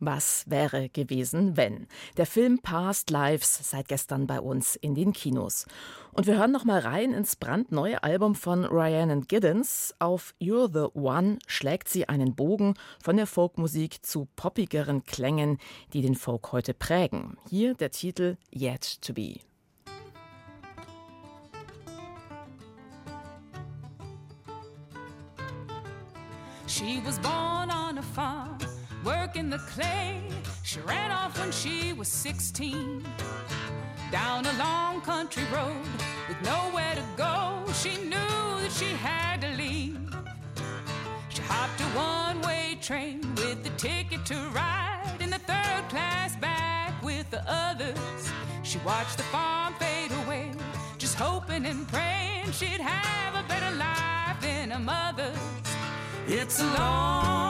Was 0.00 0.44
wäre 0.50 0.90
gewesen, 0.90 1.56
wenn? 1.56 1.86
Der 2.16 2.26
Film 2.26 2.58
Past 2.58 3.10
Lives 3.10 3.70
seit 3.70 3.88
gestern 3.88 4.26
bei 4.26 4.40
uns 4.40 4.76
in 4.76 4.94
den 4.94 5.12
Kinos. 5.12 5.66
Und 6.12 6.26
wir 6.26 6.36
hören 6.36 6.52
noch 6.52 6.64
mal 6.64 6.80
rein 6.80 7.12
ins 7.12 7.36
brandneue 7.36 8.02
Album 8.02 8.34
von 8.34 8.64
Rhiannon 8.64 9.22
Giddens. 9.22 9.94
Auf 10.00 10.34
You're 10.40 10.70
the 10.70 10.98
One 10.98 11.38
schlägt 11.46 11.88
sie 11.88 12.08
einen 12.08 12.34
Bogen 12.34 12.74
von 13.02 13.16
der 13.16 13.26
Folkmusik 13.26 14.04
zu 14.04 14.28
poppigeren 14.36 15.04
Klängen, 15.04 15.58
die 15.92 16.02
den 16.02 16.16
Folk 16.16 16.52
heute 16.52 16.74
prägen. 16.74 17.38
Hier 17.48 17.74
der 17.74 17.90
Titel 17.90 18.36
Yet 18.52 19.00
to 19.00 19.14
Be. 19.14 19.40
She 26.74 26.98
was 27.06 27.20
born 27.20 27.70
on 27.70 27.98
a 27.98 28.02
farm, 28.02 28.58
working 29.04 29.48
the 29.48 29.58
clay. 29.58 30.20
She 30.64 30.80
ran 30.80 31.12
off 31.12 31.38
when 31.38 31.52
she 31.52 31.92
was 31.92 32.08
16. 32.08 33.06
Down 34.10 34.44
a 34.44 34.52
long 34.54 35.00
country 35.02 35.44
road 35.54 35.86
with 36.26 36.42
nowhere 36.42 36.96
to 36.96 37.04
go, 37.16 37.62
she 37.74 37.96
knew 37.98 38.58
that 38.60 38.72
she 38.72 38.86
had 38.86 39.42
to 39.42 39.50
leave. 39.56 40.00
She 41.28 41.42
hopped 41.42 41.80
a 41.80 41.84
one 41.96 42.40
way 42.42 42.76
train 42.82 43.20
with 43.36 43.62
the 43.62 43.70
ticket 43.76 44.26
to 44.26 44.34
ride 44.52 45.18
in 45.20 45.30
the 45.30 45.38
third 45.38 45.84
class 45.88 46.34
back 46.40 47.00
with 47.04 47.30
the 47.30 47.44
others. 47.46 48.32
She 48.64 48.78
watched 48.78 49.18
the 49.18 49.22
farm 49.34 49.74
fade 49.74 50.10
away, 50.24 50.50
just 50.98 51.14
hoping 51.14 51.66
and 51.66 51.86
praying 51.86 52.50
she'd 52.50 52.80
have 52.80 53.36
a 53.36 53.46
better 53.46 53.76
life 53.76 54.40
than 54.40 54.72
her 54.72 54.80
mother's. 54.80 55.63
It's 56.26 56.58
a 56.58 56.64
long, 56.64 57.43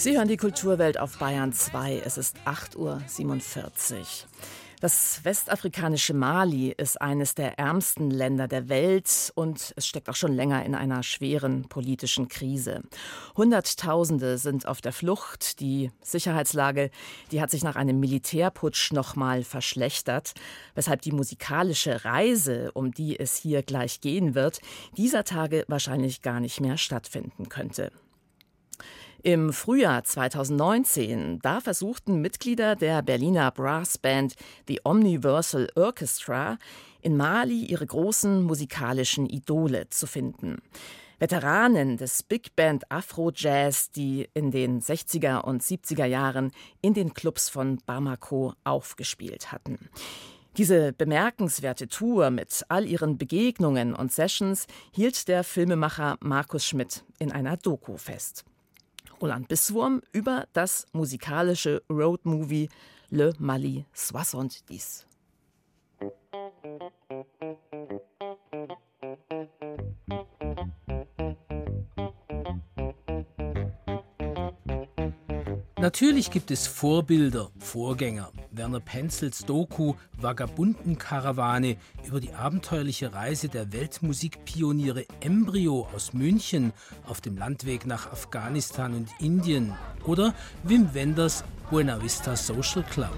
Sie 0.00 0.16
hören 0.16 0.28
die 0.28 0.38
Kulturwelt 0.38 0.98
auf 0.98 1.18
Bayern 1.18 1.52
2. 1.52 2.00
Es 2.06 2.16
ist 2.16 2.34
8.47 2.46 2.78
Uhr. 2.78 4.06
Das 4.80 5.20
westafrikanische 5.24 6.14
Mali 6.14 6.70
ist 6.70 6.98
eines 7.02 7.34
der 7.34 7.58
ärmsten 7.58 8.10
Länder 8.10 8.48
der 8.48 8.70
Welt 8.70 9.30
und 9.34 9.74
es 9.76 9.86
steckt 9.86 10.08
auch 10.08 10.14
schon 10.14 10.32
länger 10.32 10.64
in 10.64 10.74
einer 10.74 11.02
schweren 11.02 11.68
politischen 11.68 12.28
Krise. 12.28 12.80
Hunderttausende 13.36 14.38
sind 14.38 14.66
auf 14.66 14.80
der 14.80 14.94
Flucht. 14.94 15.60
Die 15.60 15.90
Sicherheitslage, 16.02 16.90
die 17.30 17.42
hat 17.42 17.50
sich 17.50 17.62
nach 17.62 17.76
einem 17.76 18.00
Militärputsch 18.00 18.92
noch 18.92 19.16
mal 19.16 19.44
verschlechtert, 19.44 20.32
weshalb 20.74 21.02
die 21.02 21.12
musikalische 21.12 22.06
Reise, 22.06 22.72
um 22.72 22.92
die 22.92 23.20
es 23.20 23.36
hier 23.36 23.62
gleich 23.62 24.00
gehen 24.00 24.34
wird, 24.34 24.62
dieser 24.96 25.24
Tage 25.24 25.66
wahrscheinlich 25.68 26.22
gar 26.22 26.40
nicht 26.40 26.58
mehr 26.62 26.78
stattfinden 26.78 27.50
könnte. 27.50 27.92
Im 29.22 29.52
Frühjahr 29.52 30.02
2019, 30.02 31.40
da 31.42 31.60
versuchten 31.60 32.22
Mitglieder 32.22 32.74
der 32.74 33.02
Berliner 33.02 33.50
Brassband 33.50 34.34
The 34.66 34.80
Omniversal 34.82 35.68
Orchestra 35.74 36.56
in 37.02 37.18
Mali 37.18 37.66
ihre 37.66 37.86
großen 37.86 38.42
musikalischen 38.42 39.26
Idole 39.26 39.90
zu 39.90 40.06
finden. 40.06 40.62
Veteranen 41.18 41.98
des 41.98 42.22
Big 42.22 42.56
Band 42.56 42.90
Afro 42.90 43.30
Jazz, 43.34 43.90
die 43.90 44.26
in 44.32 44.50
den 44.50 44.80
60er 44.80 45.42
und 45.42 45.62
70er 45.62 46.06
Jahren 46.06 46.50
in 46.80 46.94
den 46.94 47.12
Clubs 47.12 47.50
von 47.50 47.76
Bamako 47.84 48.54
aufgespielt 48.64 49.52
hatten. 49.52 49.90
Diese 50.56 50.94
bemerkenswerte 50.94 51.88
Tour 51.88 52.30
mit 52.30 52.64
all 52.70 52.86
ihren 52.86 53.18
Begegnungen 53.18 53.94
und 53.94 54.12
Sessions 54.12 54.66
hielt 54.92 55.28
der 55.28 55.44
Filmemacher 55.44 56.16
Markus 56.20 56.64
Schmidt 56.64 57.04
in 57.18 57.32
einer 57.32 57.58
Doku 57.58 57.98
fest. 57.98 58.46
Roland 59.20 59.48
Bisswurm 59.48 60.02
über 60.12 60.46
das 60.52 60.86
musikalische 60.92 61.82
Roadmovie 61.90 62.68
Le 63.10 63.32
Mali 63.38 63.84
70. 63.92 65.06
Natürlich 75.80 76.30
gibt 76.30 76.50
es 76.50 76.66
Vorbilder, 76.66 77.50
Vorgänger. 77.58 78.30
Werner 78.52 78.80
Penzels 78.80 79.44
Doku 79.44 79.94
Vagabundenkarawane 80.18 81.76
über 82.06 82.20
die 82.20 82.32
abenteuerliche 82.32 83.12
Reise 83.12 83.48
der 83.48 83.72
Weltmusikpioniere 83.72 85.04
Embryo 85.20 85.88
aus 85.94 86.12
München 86.12 86.72
auf 87.06 87.20
dem 87.20 87.36
Landweg 87.36 87.86
nach 87.86 88.10
Afghanistan 88.10 88.94
und 88.94 89.08
Indien. 89.18 89.74
Oder 90.04 90.34
Wim 90.64 90.92
Wenders 90.94 91.44
Buena 91.70 92.02
Vista 92.02 92.34
Social 92.36 92.82
Club. 92.82 93.14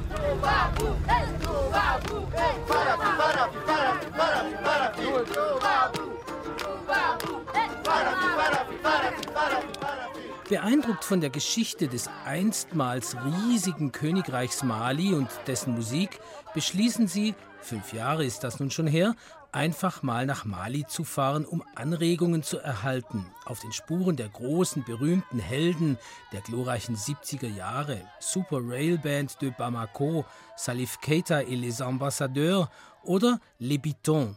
Beeindruckt 10.52 11.02
von 11.02 11.22
der 11.22 11.30
Geschichte 11.30 11.88
des 11.88 12.10
einstmals 12.26 13.16
riesigen 13.24 13.90
Königreichs 13.90 14.62
Mali 14.62 15.14
und 15.14 15.30
dessen 15.46 15.74
Musik 15.74 16.20
beschließen 16.52 17.08
sie, 17.08 17.34
fünf 17.62 17.94
Jahre 17.94 18.26
ist 18.26 18.44
das 18.44 18.60
nun 18.60 18.70
schon 18.70 18.86
her, 18.86 19.14
einfach 19.50 20.02
mal 20.02 20.26
nach 20.26 20.44
Mali 20.44 20.84
zu 20.86 21.04
fahren, 21.04 21.46
um 21.46 21.64
Anregungen 21.74 22.42
zu 22.42 22.58
erhalten, 22.58 23.24
auf 23.46 23.60
den 23.60 23.72
Spuren 23.72 24.16
der 24.16 24.28
großen, 24.28 24.84
berühmten 24.84 25.38
Helden 25.38 25.96
der 26.34 26.42
glorreichen 26.42 26.96
70er 26.96 27.48
Jahre, 27.48 28.02
Super 28.20 28.58
Rail 28.62 28.98
Band 28.98 29.40
de 29.40 29.54
Bamako, 29.56 30.26
Salif 30.54 31.00
Keita 31.00 31.40
et 31.40 31.56
les 31.56 31.80
Ambassadeurs 31.80 32.68
oder 33.04 33.40
Les 33.58 33.78
Bitons. 33.78 34.36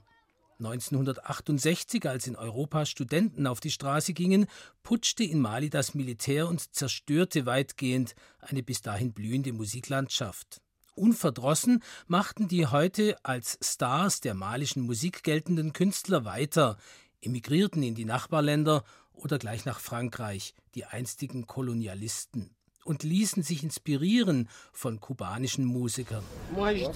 1968, 0.60 2.08
als 2.08 2.28
in 2.28 2.36
Europa 2.36 2.86
Studenten 2.86 3.48
auf 3.48 3.60
die 3.60 3.72
Straße 3.72 4.14
gingen, 4.14 4.48
putschte 4.84 5.24
in 5.24 5.40
Mali 5.40 5.70
das 5.70 5.94
Militär 5.94 6.48
und 6.48 6.74
zerstörte 6.74 7.46
weitgehend 7.46 8.16
eine 8.40 8.64
bis 8.64 8.82
dahin 8.82 9.14
blühende 9.14 9.52
Musiklandschaft. 9.54 10.62
Unverdrossen 10.96 11.84
machten 12.08 12.48
die 12.48 12.68
heute 12.68 13.18
als 13.24 13.58
Stars 13.62 14.22
der 14.22 14.34
malischen 14.34 14.84
Musik 14.84 15.24
geltenden 15.24 15.74
Künstler 15.74 16.24
weiter, 16.24 16.78
emigrierten 17.22 17.84
in 17.84 17.96
die 17.96 18.06
Nachbarländer 18.06 18.86
oder 19.12 19.38
gleich 19.38 19.66
nach 19.66 19.80
Frankreich, 19.80 20.54
die 20.74 20.86
einstigen 20.86 21.48
Kolonialisten, 21.48 22.56
und 22.86 23.04
ließen 23.04 23.44
sich 23.44 23.64
inspirieren 23.64 24.48
von 24.72 25.02
kubanischen 25.02 25.66
Musikern. 25.66 26.24
Moi, 26.54 26.88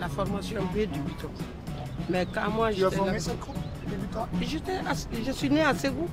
la 0.00 0.08
formation 0.08 0.62
B 0.74 0.78
du 0.90 1.00
piton. 1.00 1.30
Mais 2.08 2.26
quand 2.34 2.50
moi 2.50 2.70
j'étais 2.72 2.96
là, 2.96 3.12
J'étais 4.40 4.72
à- 4.72 4.94
Je 5.26 5.32
suis 5.32 5.50
né 5.50 5.62
à 5.62 5.74
Ségou. 5.74 6.08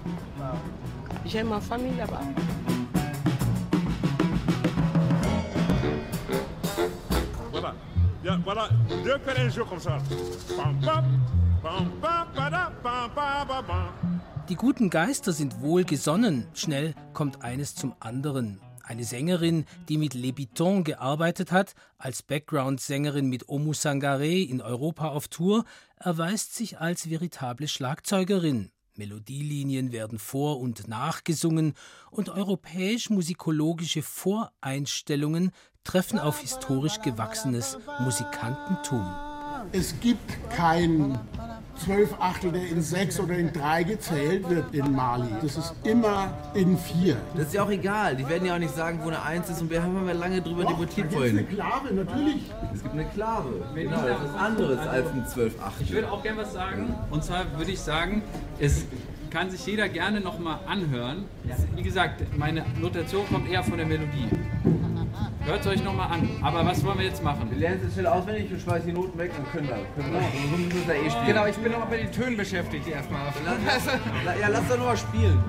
J'ai 1.25 1.43
ma 1.43 1.59
famille 1.59 1.95
là-bas. 1.97 2.21
Voilà. 7.51 7.73
Voilà, 8.43 8.69
deux 9.03 9.17
faire 9.19 9.39
un 9.39 9.49
jeu 9.49 9.63
comme 9.63 9.79
ça. 9.79 9.97
Pam, 10.57 10.75
pam, 10.81 11.05
pam, 11.63 11.89
pam, 12.01 12.27
pada, 12.35 12.71
pam, 12.83 13.09
pam, 13.15 13.47
pam, 13.47 13.65
pam. 13.65 13.87
Die 14.49 14.55
guten 14.55 14.89
Geister 14.89 15.31
sind 15.33 15.61
wohlgesonnen. 15.61 16.47
Schnell 16.53 16.93
kommt 17.13 17.41
eines 17.43 17.75
zum 17.75 17.93
anderen. 17.99 18.59
Eine 18.87 19.03
Sängerin, 19.03 19.65
die 19.89 19.97
mit 19.97 20.13
Le 20.13 20.31
Biton 20.31 20.85
gearbeitet 20.85 21.51
hat, 21.51 21.73
als 21.97 22.23
Background-Sängerin 22.23 23.27
mit 23.27 23.49
Omu 23.49 23.73
Sangare 23.73 24.33
in 24.33 24.61
Europa 24.61 25.09
auf 25.09 25.27
Tour, 25.27 25.65
erweist 25.97 26.55
sich 26.55 26.79
als 26.79 27.09
veritable 27.09 27.67
Schlagzeugerin. 27.67 28.71
Melodielinien 28.95 29.91
werden 29.91 30.19
vor- 30.19 30.61
und 30.61 30.87
nachgesungen 30.87 31.73
und 32.11 32.29
europäisch-musikologische 32.29 34.03
Voreinstellungen 34.03 35.51
treffen 35.83 36.17
auf 36.17 36.39
historisch 36.39 37.01
gewachsenes 37.01 37.77
Musikantentum. 37.99 39.05
Es 39.73 39.99
gibt 39.99 40.31
kein 40.49 41.19
Zwölfachtel, 41.77 42.51
der 42.51 42.67
in 42.67 42.81
sechs 42.81 43.19
oder 43.19 43.35
in 43.35 43.51
drei 43.53 43.83
gezählt 43.83 44.49
wird 44.49 44.73
in 44.73 44.93
Mali. 44.93 45.27
Das 45.41 45.57
ist 45.57 45.73
immer 45.83 46.33
in 46.53 46.77
vier. 46.77 47.17
Das 47.35 47.47
ist 47.47 47.53
ja 47.53 47.63
auch 47.63 47.69
egal. 47.69 48.15
Die 48.15 48.27
werden 48.27 48.45
ja 48.45 48.55
auch 48.55 48.59
nicht 48.59 48.75
sagen, 48.75 48.99
wo 49.03 49.07
eine 49.07 49.21
Eins 49.21 49.49
ist. 49.49 49.61
Und 49.61 49.69
wir 49.69 49.81
haben 49.81 50.07
ja 50.07 50.13
lange 50.13 50.41
drüber 50.41 50.63
Doch, 50.63 50.71
debattiert 50.71 50.97
da 50.97 51.01
gibt's 51.01 51.15
vorhin. 51.15 51.37
eine 51.37 51.47
Klave, 51.47 51.93
natürlich. 51.93 52.51
Es 52.73 52.83
gibt 52.83 52.93
eine 52.93 53.05
Klave. 53.05 53.49
Genau, 53.75 54.01
das 54.01 54.29
ist 54.29 54.37
anderes 54.37 54.79
als 54.79 55.07
ein 55.11 55.25
Zwölfachtel. 55.27 55.83
Ich 55.85 55.91
würde 55.91 56.11
auch 56.11 56.23
gerne 56.23 56.39
was 56.41 56.53
sagen. 56.53 56.95
Und 57.11 57.23
zwar 57.23 57.45
würde 57.57 57.71
ich 57.71 57.79
sagen, 57.79 58.21
es 58.59 58.85
kann 59.29 59.49
sich 59.51 59.65
jeder 59.65 59.89
gerne 59.89 60.21
nochmal 60.21 60.59
anhören. 60.67 61.25
Wie 61.75 61.83
gesagt, 61.83 62.23
meine 62.37 62.65
Notation 62.79 63.27
kommt 63.29 63.49
eher 63.49 63.63
von 63.63 63.77
der 63.77 63.85
Melodie. 63.85 64.29
Hört 65.47 65.61
es 65.61 65.67
euch 65.67 65.81
nochmal 65.81 66.11
an. 66.11 66.29
Aber 66.41 66.65
was 66.65 66.83
wollen 66.83 66.99
wir 66.99 67.05
jetzt 67.05 67.23
machen? 67.23 67.49
Wir 67.49 67.57
lernen 67.57 67.77
es 67.77 67.83
jetzt 67.83 67.93
schnell 67.93 68.07
auswendig 68.07 68.51
und 68.51 68.61
schmeißen 68.61 68.85
die 68.85 68.91
Noten 68.91 69.17
weg 69.17 69.31
und 69.37 69.49
können 69.49 69.69
da. 69.69 69.77
Können 69.95 70.67
müssen 70.67 70.85
wir 70.85 70.95
eh 70.95 71.09
spielen. 71.09 71.25
Genau, 71.25 71.45
ich 71.45 71.55
bin 71.55 71.71
noch 71.71 71.89
mit 71.89 71.99
den 72.01 72.11
Tönen 72.11 72.35
beschäftigt 72.35 72.85
erstmal. 72.85 73.21
Lass, 73.65 73.85
ja, 74.41 74.47
lass 74.49 74.67
doch 74.67 74.77
nur 74.77 74.87
mal 74.87 74.97
spielen. 74.97 75.41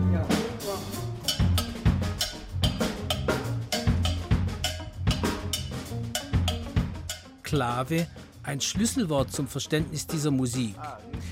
Klave 7.43 8.07
ein 8.49 8.63
Schlüsselwort 8.63 9.31
zum 9.31 9.47
Verständnis 9.47 10.07
dieser 10.07 10.31
Musik. 10.31 10.75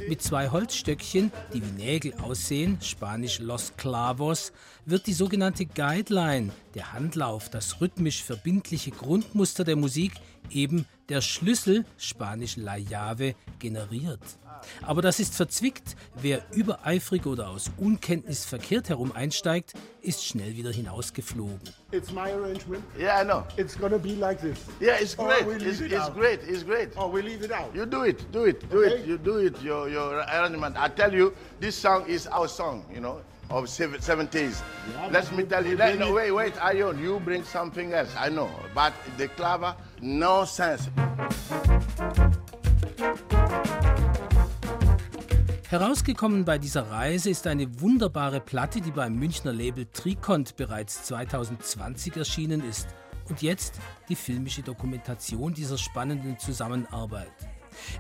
Mit 0.07 0.21
zwei 0.21 0.51
Holzstöckchen, 0.51 1.33
die 1.55 1.63
wie 1.63 1.83
Nägel 1.83 2.13
aussehen, 2.21 2.77
spanisch 2.83 3.39
Los 3.39 3.73
Clavos, 3.79 4.53
wird 4.85 5.07
die 5.07 5.15
sogenannte 5.15 5.65
Guideline, 5.65 6.53
der 6.75 6.93
Handlauf, 6.93 7.49
das 7.49 7.81
rhythmisch 7.81 8.23
verbindliche 8.23 8.91
Grundmuster 8.91 9.65
der 9.65 9.77
Musik, 9.77 10.13
eben 10.51 10.85
der 11.09 11.21
Schlüssel, 11.21 11.85
spanisch 11.99 12.57
La 12.57 12.77
Llave, 12.77 13.35
generiert. 13.59 14.21
Aber 14.83 15.01
das 15.03 15.21
ist 15.21 15.35
verzwickt. 15.35 15.95
Wer 16.17 16.43
übereifrig 16.53 17.27
oder 17.27 17.49
aus 17.51 17.71
Unkenntnis 17.77 18.45
verkehrt 18.45 18.89
herum 18.89 19.13
einsteigt, 19.13 19.75
ist 20.03 20.25
schnell 20.25 20.57
wieder 20.57 20.73
hinausgeflogen. 20.73 21.61
It's 21.93 22.11
my 22.11 22.33
arrangement. 22.33 22.83
Yeah, 22.99 23.21
I 23.21 23.25
know. 23.25 23.45
It's 23.57 23.79
gonna 23.79 23.99
be 23.99 24.15
like 24.15 24.41
this. 24.41 24.59
Yeah, 24.81 24.97
it's 25.01 25.17
Or 25.19 25.29
great. 25.29 25.47
we 25.47 25.55
leave 25.59 25.69
It's, 25.71 25.81
it 25.81 25.93
it's 25.93 26.01
out. 26.09 26.15
great. 26.17 26.41
It's 26.49 26.65
great. 26.65 26.91
Oh, 26.97 27.09
we 27.13 27.23
leave 27.23 27.45
it 27.45 27.53
out. 27.53 27.73
You 27.75 27.87
do 27.87 28.03
it. 28.03 28.25
Do 28.33 28.45
it. 28.47 28.69
Do 28.71 28.81
it. 28.83 29.07
You 29.07 29.19
do 29.19 29.39
it. 29.39 29.61
Your 29.63 29.89
your 29.89 30.25
arrangement. 30.27 30.77
I 30.77 30.89
tell 30.89 31.13
you, 31.15 31.33
this 31.61 31.77
song 31.77 32.05
is 32.09 32.27
our 32.27 32.49
song. 32.49 32.85
You 32.93 33.01
know, 33.01 33.21
of 33.51 33.69
sev- 33.69 34.01
70s. 34.01 34.63
Let 35.13 35.31
me 35.37 35.45
tell 35.45 35.65
you. 35.65 35.77
That, 35.77 35.99
no, 35.99 36.13
wait, 36.13 36.33
wait, 36.33 36.55
Ion. 36.61 36.99
You 36.99 37.21
bring 37.21 37.45
something 37.45 37.93
else. 37.93 38.11
I 38.19 38.31
know, 38.31 38.51
but 38.75 38.93
the 39.17 39.29
clava, 39.29 39.77
nonsense. 40.01 40.91
Herausgekommen 45.69 46.45
bei 46.45 46.59
dieser 46.59 46.91
Reise 46.91 47.29
ist 47.29 47.47
eine 47.47 47.81
wunderbare 47.81 48.41
Platte, 48.41 48.81
die 48.81 48.93
beim 48.93 49.17
Münchner 49.17 49.53
Label 49.53 49.87
Tricont 49.93 50.57
bereits 50.57 51.05
2020 51.05 52.17
erschienen 52.17 52.63
ist. 52.63 52.89
Und 53.29 53.43
jetzt 53.43 53.75
die 54.09 54.15
filmische 54.15 54.63
Dokumentation 54.63 55.53
dieser 55.53 55.77
spannenden 55.77 56.39
Zusammenarbeit. 56.39 57.33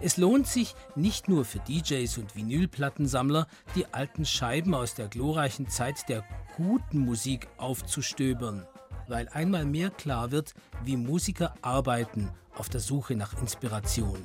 Es 0.00 0.16
lohnt 0.16 0.46
sich 0.46 0.74
nicht 0.94 1.28
nur 1.28 1.44
für 1.44 1.58
DJs 1.58 2.18
und 2.18 2.36
Vinylplattensammler, 2.36 3.46
die 3.74 3.86
alten 3.92 4.24
Scheiben 4.24 4.74
aus 4.74 4.94
der 4.94 5.08
glorreichen 5.08 5.68
Zeit 5.68 6.08
der 6.08 6.24
guten 6.56 7.00
Musik 7.00 7.48
aufzustöbern, 7.58 8.66
weil 9.08 9.28
einmal 9.28 9.64
mehr 9.64 9.90
klar 9.90 10.30
wird, 10.30 10.54
wie 10.84 10.96
Musiker 10.96 11.54
arbeiten 11.62 12.30
auf 12.56 12.68
der 12.68 12.80
Suche 12.80 13.16
nach 13.16 13.40
Inspiration. 13.40 14.24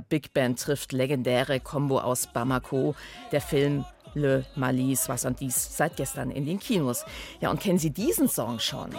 Big 0.00 0.32
Band 0.32 0.60
trifft 0.60 0.92
legendäre 0.92 1.60
Combo 1.60 1.98
aus 1.98 2.26
Bamako. 2.26 2.94
Der 3.32 3.40
Film 3.40 3.84
Le 4.14 4.44
Mali 4.54 4.94
70 4.94 5.52
seit 5.52 5.96
gestern 5.96 6.30
in 6.30 6.46
den 6.46 6.58
Kinos. 6.58 7.04
Ja, 7.40 7.50
und 7.50 7.60
kennen 7.60 7.78
Sie 7.78 7.90
diesen 7.90 8.28
Song 8.28 8.58
schon? 8.58 8.90
Ziel, 8.90 8.98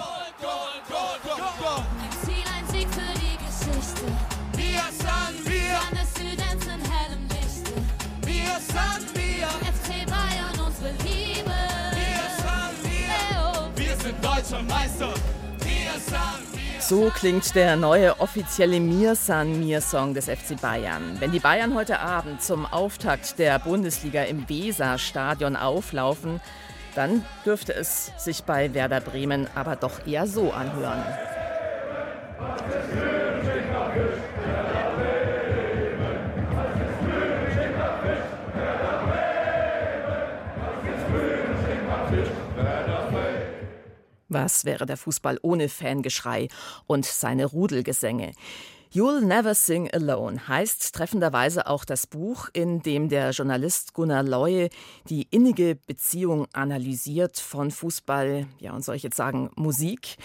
ein 1.98 2.05
So 16.88 17.10
klingt 17.10 17.56
der 17.56 17.78
neue 17.78 18.20
offizielle 18.20 18.80
Mir 18.80 19.16
San 19.16 19.60
Mir 19.60 19.82
Song 19.82 20.14
des 20.14 20.26
FC 20.26 20.62
Bayern. 20.62 21.18
Wenn 21.20 21.32
die 21.32 21.40
Bayern 21.40 21.74
heute 21.74 22.00
Abend 22.00 22.44
zum 22.44 22.68
Auftakt 22.68 23.40
der 23.40 23.58
Bundesliga 23.58 24.22
im 24.22 24.48
Weser-Stadion 24.48 25.56
auflaufen, 25.56 26.40
dann 26.94 27.26
dürfte 27.44 27.74
es 27.74 28.12
sich 28.20 28.44
bei 28.44 28.76
Werder 28.76 29.02
Bremen 29.02 29.48
aber 29.56 29.78
doch 29.78 30.06
eher 30.06 30.28
so 30.28 30.52
anhören. 30.52 31.04
Was 44.36 44.66
wäre 44.66 44.86
der 44.86 44.98
Fußball 44.98 45.40
ohne 45.44 45.70
Fangeschrei 45.70 46.50
und 46.88 47.06
seine 47.06 47.46
Rudelgesänge? 47.46 48.34
You'll 48.94 49.22
Never 49.22 49.56
Sing 49.56 49.90
Alone 49.94 50.46
heißt 50.50 50.94
treffenderweise 50.94 51.68
auch 51.68 51.86
das 51.86 52.06
Buch, 52.06 52.50
in 52.52 52.82
dem 52.82 53.08
der 53.08 53.32
Journalist 53.32 53.94
Gunnar 53.94 54.24
Leue 54.24 54.68
die 55.08 55.26
innige 55.32 55.76
Beziehung 55.88 56.48
analysiert 56.52 57.40
von 57.40 57.72
Fußball, 57.72 58.48
ja 58.60 58.74
und 58.74 58.84
soll 58.84 58.98
ich 58.98 59.04
jetzt 59.04 59.16
sagen 59.16 59.52
Musik, 59.56 60.18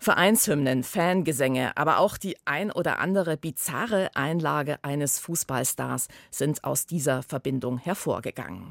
Vereinshymnen, 0.00 0.82
Fangesänge, 0.82 1.76
aber 1.76 1.98
auch 1.98 2.16
die 2.16 2.36
ein 2.44 2.72
oder 2.72 2.98
andere 2.98 3.36
bizarre 3.36 4.10
Einlage 4.14 4.82
eines 4.82 5.20
Fußballstars 5.20 6.08
sind 6.32 6.64
aus 6.64 6.86
dieser 6.86 7.22
Verbindung 7.22 7.78
hervorgegangen. 7.78 8.70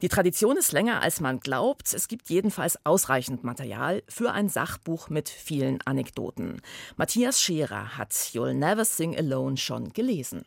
Die 0.00 0.08
Tradition 0.08 0.56
ist 0.56 0.70
länger, 0.70 1.02
als 1.02 1.20
man 1.20 1.40
glaubt. 1.40 1.92
Es 1.92 2.06
gibt 2.06 2.30
jedenfalls 2.30 2.78
ausreichend 2.86 3.42
Material 3.42 4.04
für 4.08 4.30
ein 4.30 4.48
Sachbuch 4.48 5.08
mit 5.08 5.28
vielen 5.28 5.80
Anekdoten. 5.82 6.62
Matthias 6.96 7.40
Scherer 7.40 7.98
hat 7.98 8.12
You'll 8.12 8.54
Never 8.54 8.84
Sing 8.84 9.16
Alone 9.18 9.56
schon 9.56 9.92
gelesen. 9.92 10.44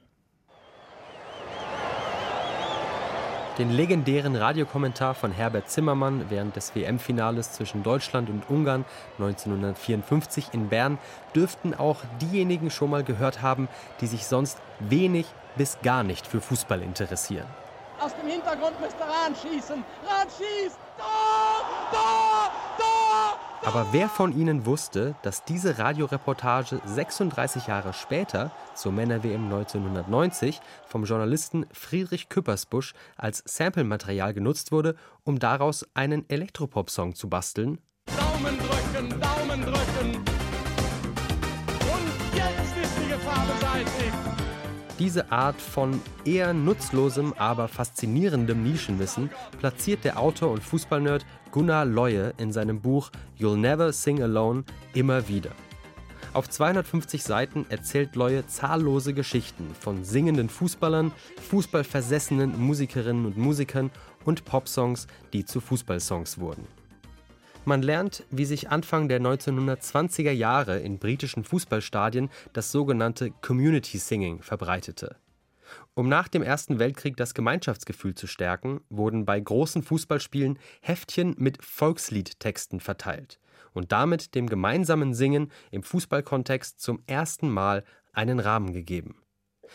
Den 3.58 3.70
legendären 3.72 4.38
Radiokommentar 4.38 5.14
von 5.14 5.34
Herbert 5.34 5.70
Zimmermann 5.70 6.28
während 6.30 6.56
des 6.56 6.74
WM-Finales 6.74 7.52
zwischen 7.52 7.84
Deutschland 7.84 8.30
und 8.30 8.50
Ungarn 8.50 8.86
1954 9.20 10.54
in 10.54 10.70
Bern 10.70 10.98
dürften 11.36 11.74
auch 11.74 11.98
diejenigen 12.22 12.72
schon 12.72 12.90
mal 12.90 13.04
gehört 13.04 13.42
haben, 13.42 13.68
die 14.00 14.08
sich 14.08 14.26
sonst 14.26 14.58
wenig 14.80 15.26
bis 15.58 15.78
gar 15.84 16.04
nicht 16.04 16.26
für 16.26 16.40
Fußball 16.40 16.82
interessieren. 16.82 17.48
Aus 18.02 18.16
dem 18.16 18.28
Hintergrund 18.28 18.82
müsste 18.82 19.02
Rahn 19.02 19.36
schießen. 19.36 19.84
Rahn 20.08 20.28
schießt. 20.28 20.80
Tor! 20.98 21.92
Tor! 21.92 22.52
Tor! 22.80 23.40
Aber 23.64 23.90
wer 23.92 24.10
von 24.10 24.36
Ihnen 24.36 24.66
wusste, 24.66 25.14
dass 25.22 25.46
diese 25.46 25.78
Radioreportage 25.78 26.82
36 26.84 27.68
Jahre 27.68 27.94
später, 27.94 28.50
zur 28.74 28.92
Männer-WM 28.92 29.44
1990, 29.44 30.62
vom 30.88 31.04
Journalisten 31.04 31.68
Friedrich 31.72 32.28
Küppersbusch 32.28 32.96
als 33.18 33.44
Samplematerial 33.46 34.34
genutzt 34.34 34.72
wurde, 34.72 34.96
um 35.24 35.38
daraus 35.38 35.86
einen 35.94 36.28
Elektropop-Song 36.28 37.14
zu 37.14 37.30
basteln? 37.30 37.78
Daumen 38.08 38.58
drücken, 38.58 39.22
Daumen 39.22 39.62
drücken. 39.62 40.31
Diese 45.02 45.32
Art 45.32 45.60
von 45.60 46.00
eher 46.26 46.54
nutzlosem, 46.54 47.34
aber 47.34 47.68
faszinierendem 47.68 48.62
Nischenwissen 48.62 49.32
platziert 49.60 50.04
der 50.04 50.20
Autor 50.20 50.52
und 50.52 50.62
Fußballnerd 50.62 51.26
Gunnar 51.50 51.86
Leue 51.86 52.36
in 52.38 52.54
seinem 52.54 52.82
Buch 52.82 53.10
You'll 53.40 53.58
Never 53.58 53.94
Sing 53.94 54.22
Alone 54.22 54.64
immer 54.94 55.28
wieder. 55.28 55.50
Auf 56.34 56.52
250 56.52 57.24
Seiten 57.24 57.66
erzählt 57.70 58.16
Leue 58.16 58.46
zahllose 58.46 59.16
Geschichten 59.16 59.74
von 59.74 60.04
singenden 60.04 60.50
Fußballern, 60.50 61.12
fußballversessenen 61.50 62.62
Musikerinnen 62.62 63.26
und 63.26 63.38
Musikern 63.38 63.90
und 64.24 64.46
Popsongs, 64.46 65.08
die 65.34 65.46
zu 65.46 65.62
Fußballsongs 65.62 66.38
wurden. 66.38 66.68
Man 67.64 67.84
lernt, 67.84 68.24
wie 68.32 68.46
sich 68.46 68.70
Anfang 68.70 69.08
der 69.08 69.22
1920er 69.22 70.32
Jahre 70.32 70.80
in 70.80 70.98
britischen 70.98 71.44
Fußballstadien 71.44 72.32
das 72.54 72.72
sogenannte 72.72 73.30
Community 73.42 74.00
Singing 74.00 74.42
verbreitete. 74.42 75.18
Um 75.94 76.10
nach 76.10 76.28
dem 76.28 76.42
Ersten 76.42 76.80
Weltkrieg 76.80 77.18
das 77.18 77.36
Gemeinschaftsgefühl 77.36 78.16
zu 78.16 78.26
stärken, 78.26 78.82
wurden 78.90 79.26
bei 79.26 79.40
großen 79.40 79.84
Fußballspielen 79.84 80.58
Heftchen 80.82 81.36
mit 81.38 81.64
Volksliedtexten 81.64 82.80
verteilt 82.80 83.40
und 83.74 83.92
damit 83.92 84.34
dem 84.34 84.48
gemeinsamen 84.48 85.14
Singen 85.14 85.52
im 85.70 85.84
Fußballkontext 85.84 86.82
zum 86.82 87.04
ersten 87.06 87.50
Mal 87.50 87.84
einen 88.12 88.40
Rahmen 88.40 88.74
gegeben. 88.74 89.22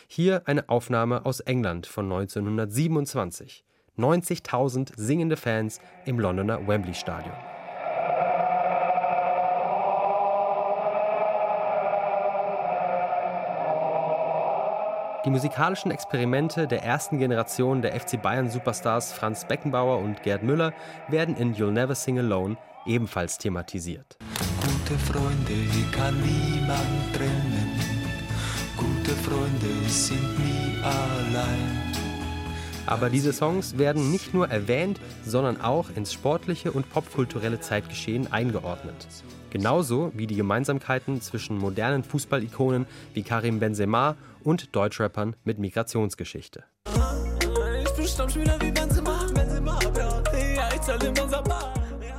Hier 0.08 0.42
eine 0.46 0.68
Aufnahme 0.68 1.24
aus 1.24 1.40
England 1.40 1.86
von 1.86 2.06
1927. 2.06 3.64
90.000 3.96 4.92
singende 4.96 5.38
Fans 5.38 5.80
im 6.04 6.18
Londoner 6.18 6.66
Wembley 6.66 6.92
Stadion. 6.92 7.55
Die 15.26 15.30
musikalischen 15.30 15.90
Experimente 15.90 16.68
der 16.68 16.84
ersten 16.84 17.18
Generation 17.18 17.82
der 17.82 17.98
FC 17.98 18.22
Bayern 18.22 18.48
Superstars 18.48 19.12
Franz 19.12 19.44
Beckenbauer 19.44 19.98
und 19.98 20.22
Gerd 20.22 20.44
Müller 20.44 20.72
werden 21.08 21.34
in 21.36 21.56
You'll 21.56 21.72
Never 21.72 21.96
Sing 21.96 22.16
Alone 22.20 22.56
ebenfalls 22.86 23.36
thematisiert. 23.36 24.18
Gute 24.60 24.96
Freunde 25.00 25.52
kann 25.90 26.14
niemand 26.20 27.12
trennen. 27.12 27.72
Gute 28.76 29.10
Freunde 29.16 29.88
sind 29.88 30.38
nie 30.38 30.80
allein. 30.84 31.96
Aber 32.86 33.10
diese 33.10 33.32
Songs 33.32 33.78
werden 33.78 34.12
nicht 34.12 34.32
nur 34.32 34.48
erwähnt, 34.48 35.00
sondern 35.24 35.60
auch 35.60 35.86
ins 35.96 36.12
sportliche 36.12 36.70
und 36.70 36.88
popkulturelle 36.88 37.58
Zeitgeschehen 37.58 38.32
eingeordnet. 38.32 39.08
Genauso 39.50 40.12
wie 40.14 40.28
die 40.28 40.36
Gemeinsamkeiten 40.36 41.20
zwischen 41.20 41.58
modernen 41.58 42.04
Fußballikonen 42.04 42.86
wie 43.14 43.22
Karim 43.22 43.58
Benzema 43.58 44.14
und 44.46 44.74
Deutschrappern 44.76 45.34
mit 45.42 45.58
Migrationsgeschichte. 45.58 46.64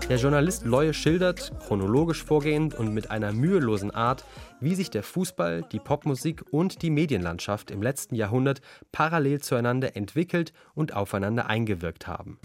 Der 0.09 0.17
Journalist 0.17 0.65
Leue 0.65 0.93
schildert, 0.93 1.53
chronologisch 1.65 2.23
vorgehend 2.23 2.75
und 2.75 2.93
mit 2.93 3.11
einer 3.11 3.31
mühelosen 3.31 3.91
Art, 3.91 4.25
wie 4.59 4.75
sich 4.75 4.89
der 4.89 5.03
Fußball, 5.03 5.63
die 5.71 5.79
Popmusik 5.79 6.43
und 6.51 6.81
die 6.81 6.89
Medienlandschaft 6.89 7.71
im 7.71 7.81
letzten 7.81 8.15
Jahrhundert 8.15 8.61
parallel 8.91 9.39
zueinander 9.39 9.95
entwickelt 9.95 10.51
und 10.75 10.93
aufeinander 10.93 11.47
eingewirkt 11.47 12.07
haben. 12.07 12.39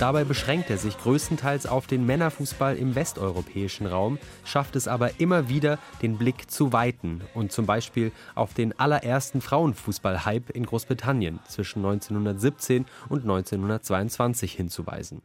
Dabei 0.00 0.24
beschränkt 0.24 0.70
er 0.70 0.76
sich 0.76 0.98
größtenteils 0.98 1.66
auf 1.66 1.86
den 1.86 2.04
Männerfußball 2.04 2.76
im 2.76 2.96
westeuropäischen 2.96 3.86
Raum, 3.86 4.18
schafft 4.44 4.74
es 4.74 4.88
aber 4.88 5.20
immer 5.20 5.48
wieder, 5.48 5.78
den 6.02 6.18
Blick 6.18 6.50
zu 6.50 6.72
weiten 6.72 7.22
und 7.32 7.52
zum 7.52 7.64
Beispiel 7.64 8.10
auf 8.34 8.54
den 8.54 8.78
allerersten 8.78 9.40
Frauenfußball-Hype 9.40 10.50
in 10.50 10.66
Großbritannien 10.66 11.38
zwischen 11.46 11.78
1917 11.84 12.86
und 13.08 13.22
1922 13.22 14.52
hinzuweisen. 14.52 15.22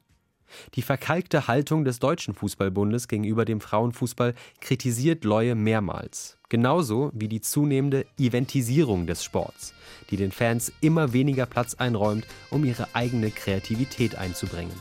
Die 0.76 0.84
verkalkte 0.84 1.48
Haltung 1.48 1.84
des 1.84 2.00
Deutschen 2.00 2.36
Fußballbundes 2.36 3.08
gegenüber 3.08 3.46
dem 3.46 3.62
Frauenfußball 3.62 4.36
kritisiert 4.62 5.24
Leue 5.24 5.56
mehrmals. 5.56 6.39
Genauso 6.50 7.12
wie 7.14 7.28
die 7.28 7.42
zunehmende 7.42 8.08
Eventisierung 8.18 9.06
des 9.06 9.24
Sports, 9.24 9.74
die 10.10 10.18
den 10.18 10.32
Fans 10.32 10.72
immer 10.82 11.14
weniger 11.14 11.46
Platz 11.46 11.76
einräumt, 11.76 12.26
um 12.50 12.66
ihre 12.66 12.88
eigene 12.94 13.30
Kreativität 13.30 14.16
einzubringen. 14.18 14.74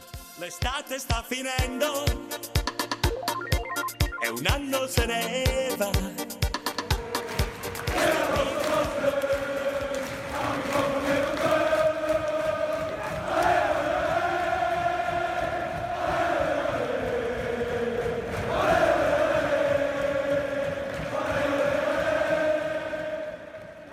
Un 4.30 4.46
anno 4.46 4.86
se 4.86 5.06
ne 5.06 5.44
va. 5.78 5.90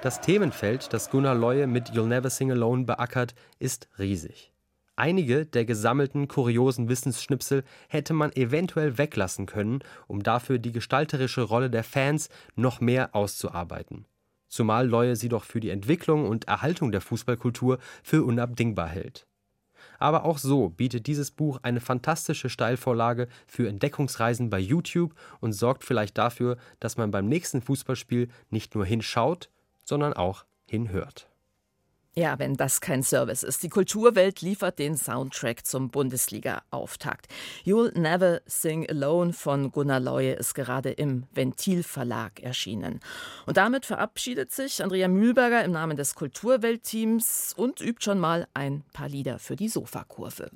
Das 0.06 0.22
Themenfeld, 0.22 0.94
das 0.94 1.10
Gunnar 1.10 1.34
Leue 1.34 1.65
mit 1.65 1.89
You'll 1.89 2.06
Never 2.06 2.30
Sing 2.30 2.52
Alone 2.52 2.84
beackert, 2.84 3.34
ist 3.58 3.89
riesig. 3.98 4.54
Einige 4.96 5.48
der 5.48 5.65
gesammelten 5.65 6.28
kuriosen 6.28 6.89
Wissensschnipsel 6.89 7.63
hätte 7.88 8.13
man 8.13 8.32
eventuell 8.34 9.00
weglassen 9.00 9.48
können, 9.48 9.80
um 10.06 10.22
dafür 10.22 10.60
die 10.60 10.72
gestalterische 10.72 11.41
Rolle 11.41 11.72
der 11.72 11.84
Fans 11.84 12.30
noch 12.56 12.82
mehr 12.82 13.15
auszuarbeiten. 13.15 14.06
Zumal 14.48 14.88
Leue 14.88 15.15
sie 15.15 15.28
doch 15.28 15.44
für 15.44 15.60
die 15.60 15.72
Entwicklung 15.72 16.30
und 16.30 16.48
Erhaltung 16.48 16.91
der 16.91 17.02
Fußballkultur 17.02 17.80
für 18.04 18.24
unabdingbar 18.24 18.89
hält. 18.89 19.26
Aber 19.98 20.24
auch 20.24 20.38
so 20.38 20.70
bietet 20.70 21.08
dieses 21.08 21.32
Buch 21.32 21.58
eine 21.63 21.80
fantastische 21.80 22.50
Steilvorlage 22.50 23.28
für 23.48 23.68
Entdeckungsreisen 23.68 24.52
bei 24.52 24.60
YouTube 24.60 25.15
und 25.39 25.54
sorgt 25.54 25.84
vielleicht 25.84 26.15
dafür, 26.20 26.58
dass 26.80 26.96
man 26.96 27.10
beim 27.10 27.28
nächsten 27.28 27.63
Fußballspiel 27.63 28.28
nicht 28.52 28.76
nur 28.76 28.86
hinschaut, 28.86 29.50
sondern 29.86 30.13
auch 30.13 30.45
hinhört. 30.67 31.30
Ja, 32.17 32.39
wenn 32.39 32.56
das 32.56 32.80
kein 32.80 33.04
Service 33.04 33.43
ist. 33.43 33.62
Die 33.63 33.69
Kulturwelt 33.69 34.39
liefert 34.39 34.80
den 34.80 34.95
Soundtrack 34.95 35.65
zum 35.65 35.89
Bundesliga-Auftakt. 35.89 37.28
You'll 37.65 37.91
Never 38.00 38.41
Sing 38.45 38.89
Alone 38.89 39.34
von 39.34 39.69
Gunnar 39.69 40.00
Leue 40.00 40.32
ist 40.32 40.54
gerade 40.54 40.91
im 40.91 41.26
Ventil 41.34 41.84
Verlag 41.84 42.41
erschienen. 42.41 43.02
Und 43.45 43.58
damit 43.58 43.86
verabschiedet 43.86 44.54
sich 44.54 44.82
Andrea 44.82 45.10
Mühlberger 45.10 45.65
im 45.65 45.74
Namen 45.74 45.98
des 45.98 46.15
Kulturweltteams 46.15 47.54
und 47.58 47.82
übt 47.82 48.02
schon 48.02 48.19
mal 48.19 48.48
ein 48.54 48.86
paar 48.93 49.10
Lieder 49.10 49.38
für 49.38 49.58
die 49.58 49.67
Sofakurve. 49.67 50.52